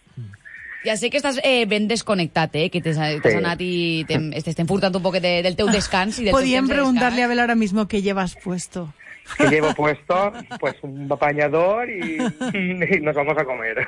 [0.87, 2.69] Ja sé que estàs eh, ben desconnectat, eh?
[2.71, 3.35] que t'has Sí.
[3.35, 6.21] anat i t'estem furtant un poquet de, del teu descans.
[6.23, 7.27] I del Podíem preguntarle a.
[7.27, 8.87] Abel ahora mismo qué llevas puesto.
[9.37, 12.19] Que llevo puesto pues un apañador y,
[12.55, 13.87] y nos vamos a comer.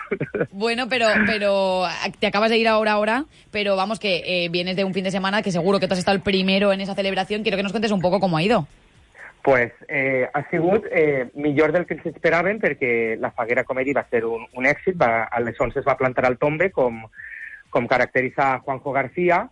[0.52, 1.84] Bueno, pero, pero
[2.18, 5.10] te acabas de ir ahora, ahora, pero vamos que eh, vienes de un fin de
[5.10, 7.42] semana que seguro que tú has estado el primero en esa celebración.
[7.42, 8.66] Quiero que nos cuentes un poco cómo ha ido.
[9.42, 14.04] pues eh, ha sigut eh, millor del que ens esperaven perquè la Faguera Comedy va
[14.10, 17.00] ser un, un èxit, va, a les 11 es va plantar al tombe com,
[17.70, 19.46] com caracteritza Juanjo García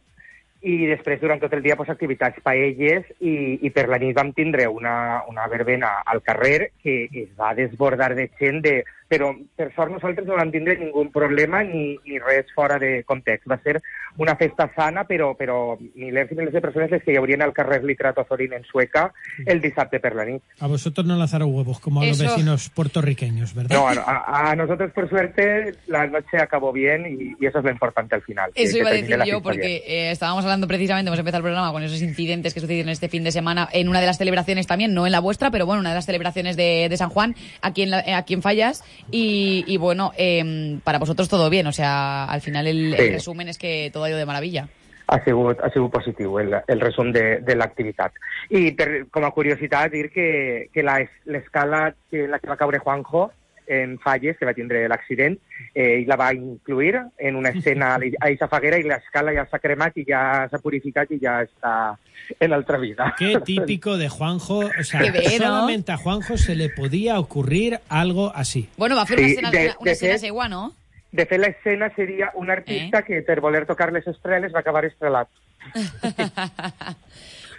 [0.63, 4.33] i després durant tot el dia pues, activitats paelles i, i per la nit vam
[4.35, 9.71] tindre una, una verbena al carrer que es va desbordar de gent, de, però per
[9.75, 13.49] sort nosaltres no vam tindre ningú problema ni, ni res fora de context.
[13.51, 13.81] Va ser
[14.19, 17.55] una festa sana, però, però milers i milers de persones les que hi haurien al
[17.57, 19.13] carrer Literato Zorín en Sueca
[19.47, 20.43] el dissabte per la nit.
[20.61, 22.31] A vosotros no lanzaron huevos como a los Eso.
[22.31, 23.75] vecinos puertorriqueños, ¿verdad?
[23.77, 27.71] No, a, a nosotros por suerte la noche acabó bien y, y eso es lo
[27.71, 28.51] importante al final.
[28.55, 31.73] Eso que iba a decir yo, porque eh, estábamos hablando precisamente, hemos empezado el programa
[31.73, 34.93] con esos incidentes que sucedieron este fin de semana en una de las celebraciones también,
[34.93, 37.83] no en la vuestra, pero bueno, una de las celebraciones de, de San Juan, aquí
[37.83, 38.85] en, la- eh, aquí en Fallas.
[39.11, 43.49] Y, y bueno, em, para vosotros todo bien, o sea, al final el, el resumen
[43.49, 44.69] es que todo ha ido de maravilla.
[45.11, 48.13] ha sigut, ha sigut positiu el, el resum de, de l'activitat.
[48.53, 52.79] I per, com a curiositat dir que, que la- l'escala que- la que va caure
[52.79, 53.31] Juanjo
[53.69, 55.37] en Falles, que va tindre l'accident,
[55.75, 59.59] eh, ell la va incluir en una escena a Eixa Faguera i l'escala ja s'ha
[59.61, 61.97] cremat i ja s'ha purificat i ja està
[62.41, 63.15] en altra vida.
[63.19, 64.59] Qué típico de Juanjo.
[64.79, 65.47] O sea, Qué bien, ¿no?
[65.49, 68.69] solamente a Juanjo se le podía ocurrir algo así.
[68.77, 70.73] Bueno, va a hacer Sí, una escena, de- una, de escena fet- segua, ¿no?
[71.11, 75.29] De fet, l'escena seria un artista que per voler tocar les estreles va acabar estrelat.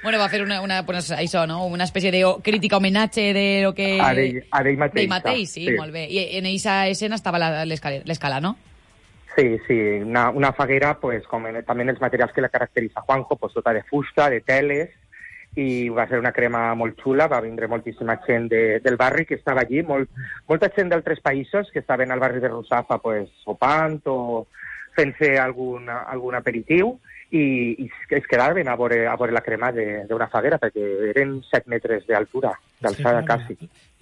[0.02, 1.66] Bueno, va a hacer una, una pues, això, no?
[1.66, 4.00] una especie de crítica homenaje de lo que...
[4.00, 5.74] A d'ell- a d'ell mateix, D'ell mateix, sí, sí.
[5.76, 6.06] molt bé.
[6.08, 8.56] I en aquesta escena estava la- l'escala, no?
[9.36, 13.02] Sí, sí, una, una faguera, pues, com en, també en els materials que la caracteritza
[13.02, 14.90] Juanjo, pues, tota de fusta, de teles,
[15.56, 19.36] i va ser una crema molt xula, va vindre moltíssima gent de, del barri que
[19.36, 20.10] estava allí, molt,
[20.48, 24.46] molta gent d'altres països que estaven al barri de Rusafa pues, sopant o
[24.96, 27.00] fent-se algun, algun aperitiu
[27.32, 27.44] i,
[27.86, 32.08] i es quedaven a veure, a veure la crema d'una faguera perquè eren 7 metres
[32.08, 33.46] d'altura, claro.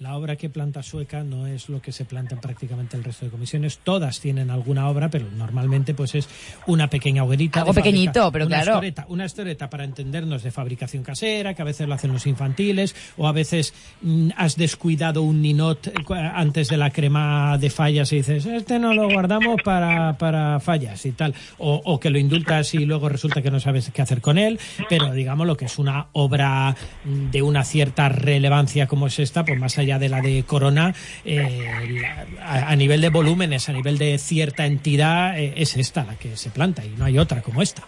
[0.00, 3.24] La obra que planta Sueca no es lo que se planta en prácticamente el resto
[3.24, 3.78] de comisiones.
[3.78, 6.28] Todas tienen alguna obra, pero normalmente pues es
[6.68, 7.60] una pequeña hoguerita.
[7.62, 8.72] Algo fabrica- pequeñito, pero una claro.
[8.74, 12.94] Estoreta, una estoreta para entendernos de fabricación casera, que a veces lo hacen los infantiles,
[13.16, 17.68] o a veces mm, has descuidado un ninot eh, cu- antes de la crema de
[17.68, 21.34] fallas y dices, este no lo guardamos para, para fallas y tal.
[21.58, 24.60] O, o que lo indultas y luego resulta que no sabes qué hacer con él.
[24.88, 29.44] Pero digamos lo que es una obra mm, de una cierta relevancia como es esta,
[29.44, 30.94] pues más allá de la de Corona,
[31.24, 31.66] eh,
[32.40, 36.36] a, a nivel de volúmenes, a nivel de cierta entidad, eh, es esta la que
[36.36, 37.84] se planta y no hay otra como esta.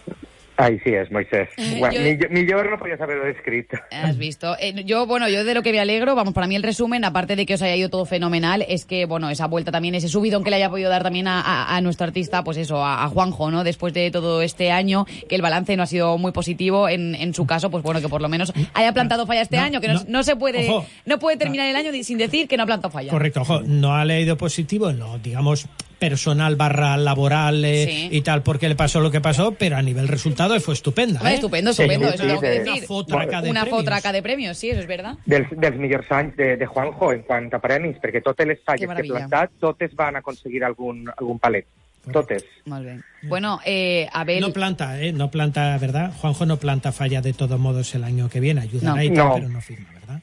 [0.63, 1.49] Ai, sí és, Moisés.
[1.57, 3.67] Eh, Bueno, jo- millor, millor no podies haver-ho descrit.
[3.91, 4.57] Has visto.
[4.61, 7.37] Eh, yo, bueno, yo de lo que me alegro, vamos, para mí el resumen, aparte
[7.37, 10.45] de que os haya ido todo fenomenal, es que, bueno, esa vuelta también, ese subidón
[10.45, 13.09] que le haya podido dar también a, a- a nuestro artista, pues eso, a, a
[13.09, 13.65] Juanjo, ¿no?
[13.65, 17.33] Después de todo este año, que el balance no ha sido muy positivo en, en
[17.35, 19.89] su caso, pues bueno, que por lo menos haya plantado falla este No, año, que
[19.89, 20.01] no, no.
[20.09, 20.87] no se puede, Ojo.
[21.07, 23.11] no puede terminar el año sin decir que no ha plantado falla.
[23.11, 25.67] Correcto, ojo, no ha leído positivo en lo, digamos,
[25.99, 28.09] personal barra laboral eh, Sí.
[28.17, 31.21] y tal, porque le pasó lo que pasó, pero a nivel resultado fue estupenda.
[31.31, 31.35] ¿eh?
[31.35, 32.61] estupendo, estupendo, Sí, eso sí, que de-.
[32.73, 35.15] Una fotraca de Una fotraca de premios, sí, eso es verdad.
[35.27, 38.65] dels, dels millors anys de, de Juanjo en quant a premis, perquè totes les Que
[38.65, 39.15] falles que meravella.
[39.29, 41.67] plantat, totes van aconseguir algun, algun palet.
[42.13, 42.45] Totes.
[42.65, 43.05] Muy bien.
[43.25, 44.41] Bueno, eh, Abel...
[44.41, 45.13] No planta, ¿eh?
[45.13, 46.11] No planta, ¿verdad?
[46.19, 49.03] Juanjo no planta falla de todos modos el año que viene, ayudará No.
[49.03, 49.35] y tal, No.
[49.35, 50.21] pero no firma, ¿verdad?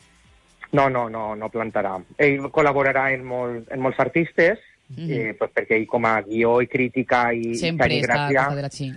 [0.71, 2.01] No, no, no, no plantarà.
[2.17, 4.57] Ell col·laborarà en, molt, en molts artistes,
[4.89, 5.11] Mhm.
[5.11, 8.91] eh, pues perquè ell com a guió i crítica i caligrafia, cosa de la chi.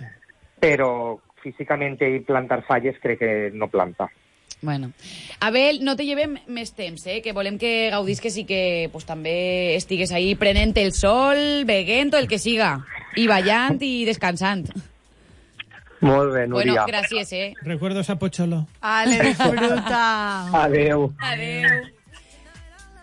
[0.61, 4.07] Però físicament ell plantar falles crec que no planta.
[4.61, 4.91] Bueno.
[5.39, 7.17] Abel, no te llevem més temps, eh?
[7.25, 12.13] que volem que gaudís que sí que pues, també estigues ahí prenent el sol, beguent
[12.13, 12.75] o el que siga,
[13.17, 14.69] i ballant i descansant.
[16.01, 16.85] Molt bé, Bueno, Núria.
[16.85, 17.53] gràcies, eh?
[17.61, 18.67] Recuerdos a Pocholo.
[18.81, 20.05] Ale, disfruta.
[20.63, 21.11] Adeu.
[21.19, 22.00] Adeu.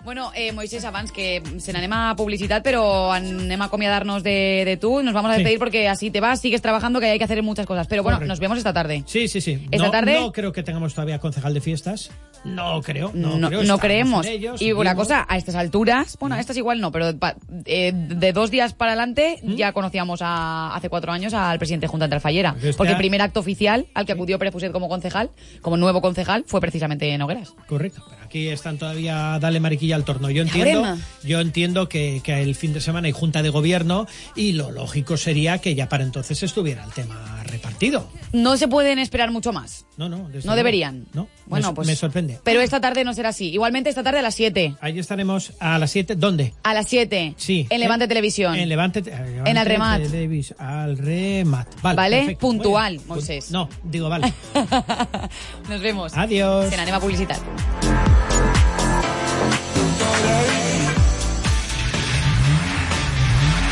[0.08, 4.78] Bueno, eh, Moisés, abans que se n'anem a publicitat, però anem a acomiadar-nos de, de
[4.80, 5.02] tu.
[5.02, 5.40] Nos vamos a Sí.
[5.42, 7.86] despedir porque así te vas, sigues trabajando, que hay que hacer muchas cosas.
[7.88, 8.32] Pero bueno, Correcto.
[8.32, 9.02] nos vemos esta tarde.
[9.04, 9.68] Sí, sí, sí.
[9.70, 10.18] ¿Esta no, tarde?
[10.18, 12.10] no creo que tengamos todavía concejal de fiestas.
[12.42, 13.10] No creo.
[13.12, 14.26] No, no, creo, no creemos.
[14.60, 17.34] y una cosa, a estas alturas, bueno, a estas igual no, pero pa-
[17.66, 19.56] eh, de dos días para adelante ¿Mm?
[19.56, 22.54] ya conocíamos a, hace cuatro años al presidente de Junta de Alfallera.
[22.58, 25.30] Pues Porque el primer acto oficial al que acudió Pérez Fuset como concejal,
[25.60, 27.54] como nuevo concejal, fue precisamente en Hogueras.
[27.66, 30.30] Correcto, pero aquí están todavía dale mariquilla al torno.
[30.30, 34.06] Yo entiendo, yo entiendo que, que el fin de semana hay junta de gobierno
[34.36, 38.10] y lo lógico sería que ya para entonces estuviera el tema repartido.
[38.32, 39.86] No se pueden esperar mucho más.
[39.96, 41.06] No, no, No deberían.
[41.14, 41.88] No, Bueno, me, pues.
[41.88, 42.38] me sorprende.
[42.44, 43.48] Pero esta tarde no será así.
[43.50, 44.76] Igualmente esta tarde a las 7.
[44.82, 46.14] Ahí estaremos a las 7.
[46.14, 46.52] ¿Dónde?
[46.62, 47.34] A las 7.
[47.38, 47.66] Sí.
[47.70, 48.54] En Levante Televisión.
[48.54, 50.02] En Levante, eh, Levante En Al Remat.
[50.02, 51.66] Televis- al remat.
[51.82, 52.40] Vale, Vale, perfecto.
[52.40, 53.00] puntual.
[53.06, 53.50] Moisés.
[53.50, 54.32] No, digo, vale.
[55.68, 56.12] Nos vemos.
[56.14, 56.68] Adiós.
[56.68, 57.97] Se n'anem a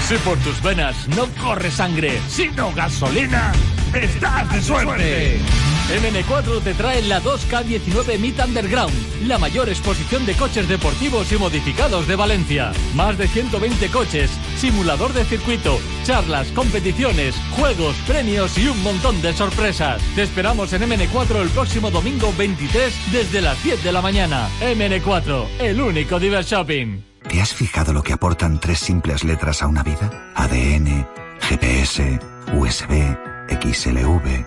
[0.09, 3.53] Si por tus venas no corre sangre, sino gasolina,
[3.93, 5.41] estás de suerte.
[5.89, 8.95] MN4 te trae la 2K19 Meet Underground,
[9.27, 12.71] la mayor exposición de coches deportivos y modificados de Valencia.
[12.95, 19.33] Más de 120 coches, simulador de circuito, charlas, competiciones, juegos, premios y un montón de
[19.33, 20.01] sorpresas.
[20.15, 24.49] Te esperamos en MN4 el próximo domingo 23 desde las 10 de la mañana.
[24.61, 27.06] MN4, el único Diver Shopping.
[27.29, 30.11] ¿Te has fijado lo que aportan tres simples letras a una vida?
[30.35, 31.07] ADN,
[31.41, 32.21] GPS,
[32.55, 33.17] USB,
[33.51, 34.45] XLV.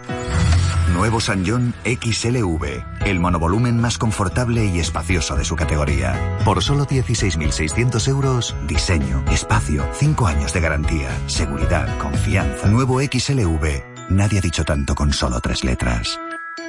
[0.94, 6.40] Nuevo San John XLV, el monovolumen más confortable y espacioso de su categoría.
[6.46, 12.68] Por solo 16.600 euros, diseño, espacio, 5 años de garantía, seguridad, confianza.
[12.68, 16.20] Nuevo XLV, nadie ha dicho tanto con solo tres letras.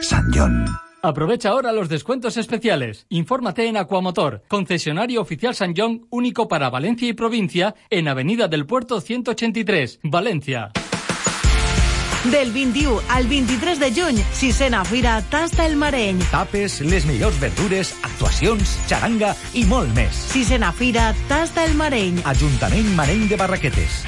[0.03, 0.90] San John.
[1.03, 3.07] Aprovecha ahora los descuentos especiales.
[3.09, 8.67] Infórmate en Aquamotor, concesionario oficial San John, único para Valencia y provincia, en Avenida del
[8.67, 10.73] Puerto 183, Valencia.
[12.31, 16.19] Del 21 al 23 de juny, sisena Fira Tasta el Mareny.
[16.31, 20.13] Tapes, les millors verdures, actuacions, xaranga i molt més.
[20.13, 22.21] Sisena Fira Tasta el Mareny.
[22.29, 24.05] Ajuntament Mareny de Barraquetes.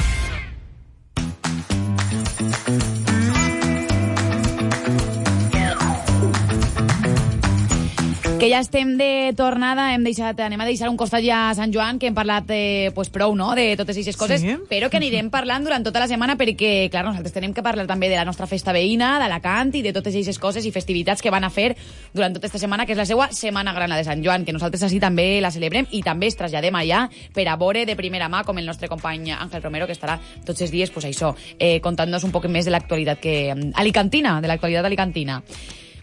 [8.43, 11.70] Que ja estem de tornada, hem deixat, anem a deixar un costat ja a Sant
[11.70, 14.57] Joan, que hem parlat eh, pues, prou, no?, de totes aquestes coses, Sí.
[14.66, 18.09] però que anirem parlant durant tota la setmana perquè, clar, nosaltres tenem que parlar també
[18.11, 21.47] de la nostra festa veïna, d'Alacant i de totes aquestes coses i festivitats que van
[21.47, 21.76] a fer
[22.12, 24.53] durant tota aquesta setmana, que és la seva Setmana Gran, la de Sant Joan, que
[24.53, 28.26] nosaltres així també la celebrem i també es traslladem allà per a veure de primera
[28.26, 31.30] mà, com el nostre company Àngel Romero, que estarà tots els dies, pues això,
[31.61, 33.55] eh, contant-nos un poc més de l'actualitat que...
[33.55, 35.38] mm, alicantina, de l'actualitat alicantina.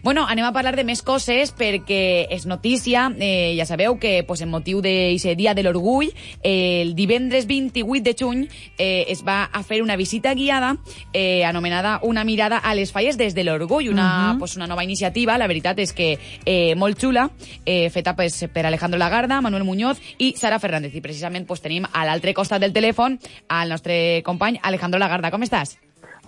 [0.02, 4.40] Bueno, anem a parlar de més coses perquè és notícia, eh, ja sabeu que pues,
[4.40, 6.08] en motiu d'aquest Dia de l'Orgull,
[6.42, 8.46] eh, el divendres 28 de juny
[8.78, 10.78] eh, es va a fer una visita guiada
[11.12, 14.38] eh, anomenada Una mirada a les falles des de l'Orgull, una, Mhm.
[14.38, 17.30] pues, una nova iniciativa, la veritat és que eh, molt xula,
[17.66, 20.94] eh, feta pues, per Alejandro Lagarda, Manuel Muñoz i Sara Fernández.
[20.94, 25.30] I precisament pues, tenim a l'altre costat del telèfon al nostre company Alejandro Lagarda.
[25.30, 25.76] Com estàs?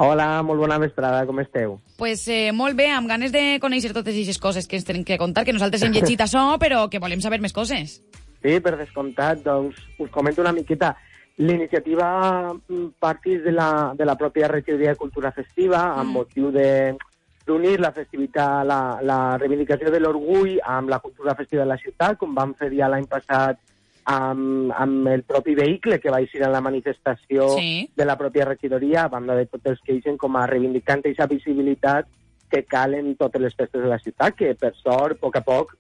[0.01, 1.77] Hola, molt bona vesprada, com esteu?
[1.99, 5.19] Pues eh, molt bé, amb ganes de conèixer totes aquestes coses que ens tenen que
[5.21, 7.99] contar, que nosaltres hem llegit això, però que volem saber més coses.
[8.43, 10.95] Sí, per descomptat, doncs us comento una miqueta.
[11.39, 16.97] L'iniciativa mm, partís de la, de la pròpia regidoria de cultura festiva amb motiu de
[17.43, 22.15] d'unir la festivitat, la, la reivindicació de l'orgull amb la cultura festiva de la ciutat,
[22.21, 23.59] com vam fer ja l'any passat
[24.05, 27.89] amb, amb el propi vehicle que va eixir en la manifestació Sí.
[27.95, 31.27] de la pròpia regidoria, a banda de tots els que eixen com a reivindicant aquesta
[31.27, 32.07] visibilitat
[32.51, 35.41] que cal en totes les festes de la ciutat, que per sort, a poc a
[35.43, 35.77] poc,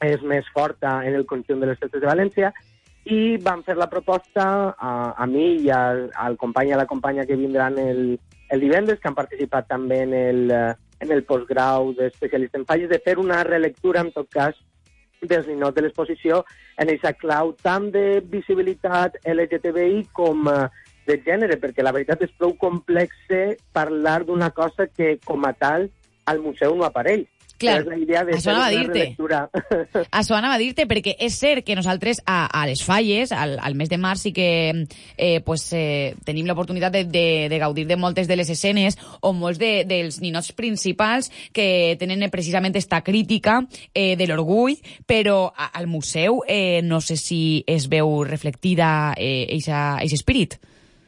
[0.00, 2.52] és més forta en el conjunt de les festes de València,
[3.04, 6.86] i van fer la proposta a, a mi i al, al company i a la
[6.86, 8.18] companya que vindran el,
[8.50, 12.88] el divendres, que han participat també en el, eh, en el postgrau d'especialista en falles,
[12.90, 14.56] de fer una relectura, en tot cas,
[15.22, 16.42] dels ninots de l'exposició
[16.76, 20.66] en aquesta clau tant de visibilitat LGTBI com eh,
[21.06, 23.30] de gènere, perquè la veritat és prou complex
[23.72, 25.88] parlar d'una cosa que, com a tal,
[26.26, 27.28] al museu no apareix.
[27.56, 30.02] Clar, és la idea de això fer anava a una dir-te.
[30.20, 33.78] Això anava a dir-te, perquè és cert que nosaltres a, a les falles, al, al
[33.78, 34.48] mes de març, sí que
[35.16, 39.32] eh, pues, eh, tenim l'oportunitat de, de, de gaudir de moltes de les escenes o
[39.32, 43.62] molts de, dels ninots principals que tenen eh, precisament esta crítica
[43.94, 44.76] eh, de l'orgull,
[45.08, 50.60] però a, al museu eh, no sé si es veu reflectida eh, aquest espírit.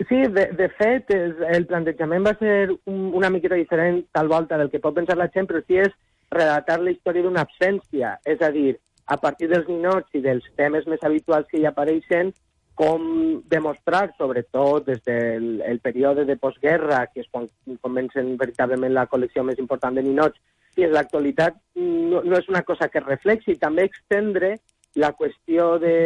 [0.08, 4.70] Sí, de, de fet, el plantejament va ser un, una miqueta diferent tal volta del
[4.70, 5.90] que pot pensar la gent, però sí és
[6.30, 8.76] relatar la història d'una absència, és a dir,
[9.08, 12.34] a partir dels ninots i dels temes més habituals que hi apareixen,
[12.78, 17.48] com demostrar, sobretot des del el període de postguerra, que és quan
[17.82, 20.38] comencen veritablement la col·lecció més important de ninots,
[20.78, 24.54] i en l'actualitat no, no és una cosa que reflexi, també extendre
[24.94, 25.96] la qüestió de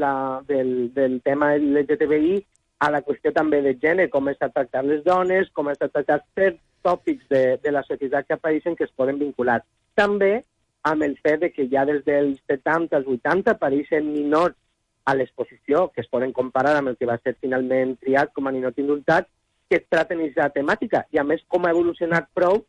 [0.00, 0.14] la,
[0.48, 2.38] del, del tema LGTBI
[2.84, 6.62] a la qüestió també de gènere, com estan tractat les dones, com estan tractats certs
[6.84, 9.62] tòpics de, de la societat que apareixen que es poden vincular.
[9.96, 10.44] També
[10.84, 14.58] amb el fet de que ja des dels 70 als 80 apareixen ninots
[15.04, 18.52] a l'exposició, que es poden comparar amb el que va ser finalment triat com a
[18.52, 19.28] ninot indultat,
[19.68, 21.04] que es traten aquesta temàtica.
[21.12, 22.62] I a més, com ha evolucionat prou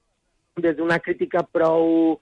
[0.60, 2.20] des d'una crítica prou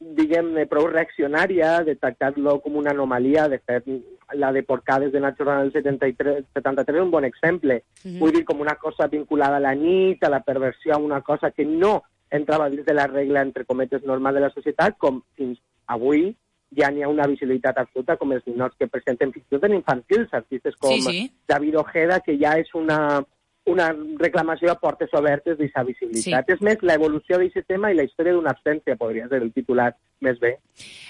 [0.00, 3.86] diguem-ne, prou reaccionària, de tractar-lo com una anomalia, de fet,
[4.34, 7.82] la de Porcades de Nacho Ronald del 73, 73 és un bon exemple.
[8.04, 8.18] Mhm.
[8.18, 11.50] Vull dir, com una cosa vinculada a la nit, a la perversió, a una cosa
[11.50, 15.58] que no entrava dins de la regla, entre cometes, normal de la societat, com fins
[15.86, 16.36] avui
[16.76, 19.76] ja n'hi ha una visibilitat absoluta, com els ninots que presenten fins i tot en
[19.76, 21.32] infantils, artistes com Sí, sí.
[21.46, 23.24] David Ojeda, que ja és una,
[23.66, 23.90] una
[24.20, 26.46] reclamació a portes obertes d'aquesta visibilitat.
[26.46, 26.54] Sí.
[26.54, 29.90] És més, l'evolució d'aquest tema i la història d'una absència podria ser el titular
[30.20, 30.56] més bé.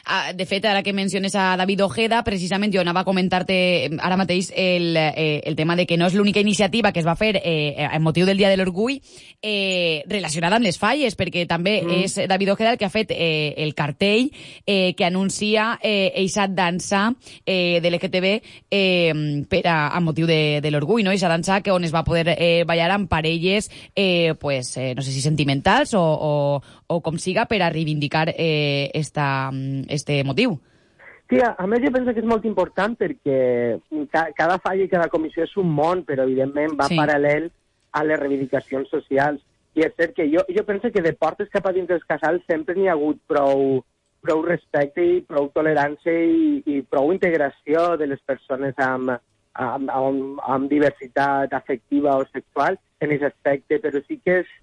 [0.06, 3.90] Ah, de fet, ara que menciones a David Ojeda, precisament jo anava a comentar-te eh,
[3.98, 7.16] ara mateix el, eh, el tema de que no és l'única iniciativa que es va
[7.18, 9.00] fer eh, en motiu del Dia de l'Orgull
[9.42, 12.04] eh, relacionada amb les falles, perquè també Mm.
[12.04, 14.30] és David Ojeda el que ha fet eh, el cartell
[14.64, 17.12] eh, que anuncia eh, eixa dansa
[17.44, 18.30] eh, de l'LGTB
[18.70, 21.10] eh, per a, a motiu de, de l'Orgull, no?
[21.10, 25.02] Eixa dansa que on es va poder eh, ballar amb parelles, eh, pues, eh, no
[25.02, 29.50] sé si sentimentals o, o, o com siga, per a reivindicar eh, esta,
[29.88, 30.58] este motiu.
[31.28, 33.80] Sí, a, a més jo penso que és molt important perquè
[34.12, 36.98] ca, cada falla i cada comissió és un món, però evidentment va Sí.
[36.98, 37.50] paral·lel
[37.90, 39.42] a les reivindicacions socials.
[39.74, 42.44] I és cert que jo, jo penso que de portes cap a dins dels casals
[42.46, 43.82] sempre n'hi ha hagut prou,
[44.22, 49.16] prou respecte i prou tolerància i, i prou integració de les persones amb,
[49.54, 54.54] amb, amb, amb diversitat afectiva o sexual en aquest aspecte, però sí que és,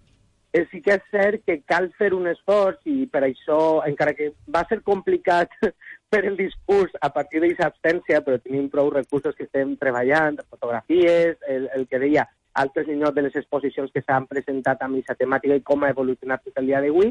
[0.69, 4.61] sí que és cert que cal fer un esforç i per això, encara que va
[4.69, 5.49] ser complicat
[6.13, 11.39] per el discurs a partir d'aquesta absència, però tenim prou recursos que estem treballant, fotografies,
[11.49, 15.57] el, el que deia, altres niños de les exposicions que s'han presentat amb aquesta temàtica
[15.57, 17.09] i com ha evolucionat fins al dia d'avui,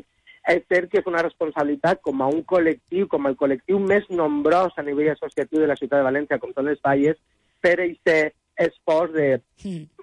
[0.52, 4.78] és cert que és una responsabilitat com a un col·lectiu, com el col·lectiu més nombrós
[4.78, 7.18] a nivell associatiu de la ciutat de València, com són les Valles,
[7.62, 9.28] per aquest esforç de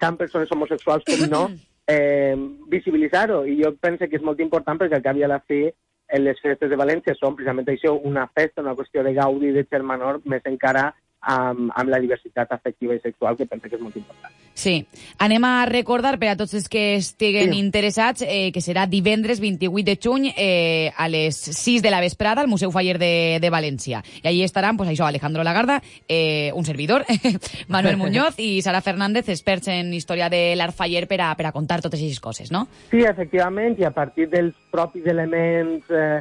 [0.00, 1.42] tant persones homosexuals com no,
[1.90, 2.36] eh,
[2.70, 3.44] visibilitzar-ho.
[3.46, 5.64] I jo penso que és molt important perquè al cap i a la fi
[6.18, 10.20] les festes de València són precisament això, una festa, una qüestió de gaudi, de germanor,
[10.26, 10.88] més encara
[11.20, 14.32] amb, amb la diversitat afectiva i sexual, que penso que és molt important.
[14.54, 14.86] Sí.
[15.18, 17.58] Anem a recordar per a tots els que estiguen Sí.
[17.58, 22.42] interessats eh, que serà divendres 28 de juny eh, a les 6 de la vesprada
[22.42, 24.02] al Museu Faller de, de València.
[24.22, 27.06] I allí estaran, pues, això, Alejandro Lagarda, eh, un servidor,
[27.68, 31.52] Manuel Muñoz i Sara Fernández, experts en història de l'art faller per a, per a
[31.52, 32.66] contar totes aquestes coses, no?
[32.90, 36.20] Sí, efectivament, i a partir dels propis elements, eh,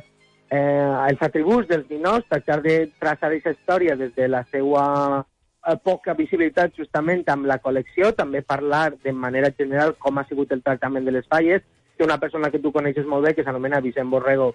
[0.49, 4.85] eh, els atributs dels ninots, tractar de traçar aquesta història des de la seva
[5.21, 10.51] eh, poca visibilitat justament amb la col·lecció, també parlar de manera general com ha sigut
[10.51, 11.61] el tractament de les falles,
[11.97, 14.53] que una persona que tu coneixes molt bé, que s'anomena Vicent Borrego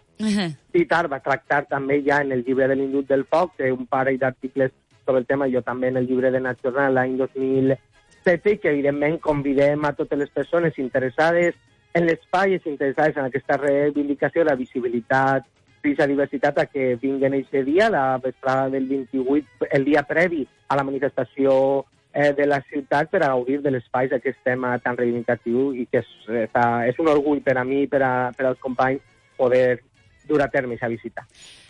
[0.72, 4.18] Pitar, va tractar també ja en el llibre de l'indult del foc, té un parell
[4.18, 4.72] d'articles
[5.04, 9.20] sobre el tema, jo també en el llibre de Nacional l'any 2007, i que evidentment
[9.20, 11.54] convidem a totes les persones interessades
[11.92, 15.44] en les falles, interessades en aquesta reivindicació, la visibilitat
[15.92, 20.76] la diversitat a que vinguen aquest dia, la vesprada del 28, el dia previ a
[20.76, 25.74] la manifestació eh, de la ciutat per a gaudir de l'espai d'aquest tema tan reivindicatiu
[25.74, 26.48] i que és, eh,
[26.88, 29.02] és un orgull per a mi i per, a, per als companys
[29.36, 29.82] poder
[30.26, 31.26] dur a terme aquesta visita.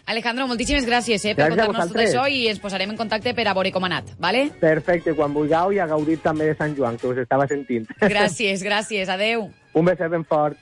[0.07, 3.55] Alejandro, moltíssimes gràcies eh, per contar-nos tot això i ens posarem en contacte per a
[3.57, 4.51] veure com ha anat, vale?
[4.61, 7.89] Perfecte, quan vulgueu i a gaudir també de Sant Joan, que us estava sentint.
[8.05, 9.49] Gràcies, gràcies, adeu.
[9.73, 10.61] Un beset ben fort.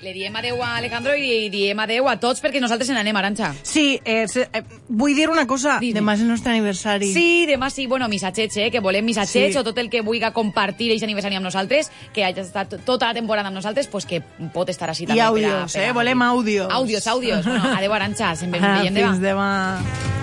[0.00, 3.52] Le diem adeu a Alejandro i diem adeu a tots perquè nosaltres se n'anem, Aranxa.
[3.62, 5.76] Sí, eh, eh, vull dir una cosa.
[5.80, 7.12] Demà és el nostre aniversari.
[7.14, 9.58] Sí, demà sí, bueno, missatgets, eh, que volem missatgets Sí.
[9.58, 13.14] o tot el que vulgui compartir aquest aniversari amb nosaltres, que hagi estat tota la
[13.14, 14.20] temporada amb nosaltres, pues que
[14.52, 15.22] pot estar així I també.
[15.22, 15.92] àudios, eh?
[15.92, 16.68] Volem àudios.
[16.72, 17.44] Àudios, àudios.
[17.46, 19.78] Bueno, adeu, Aranxa, se'n Ah, veiem fins demà.
[19.80, 20.14] demà.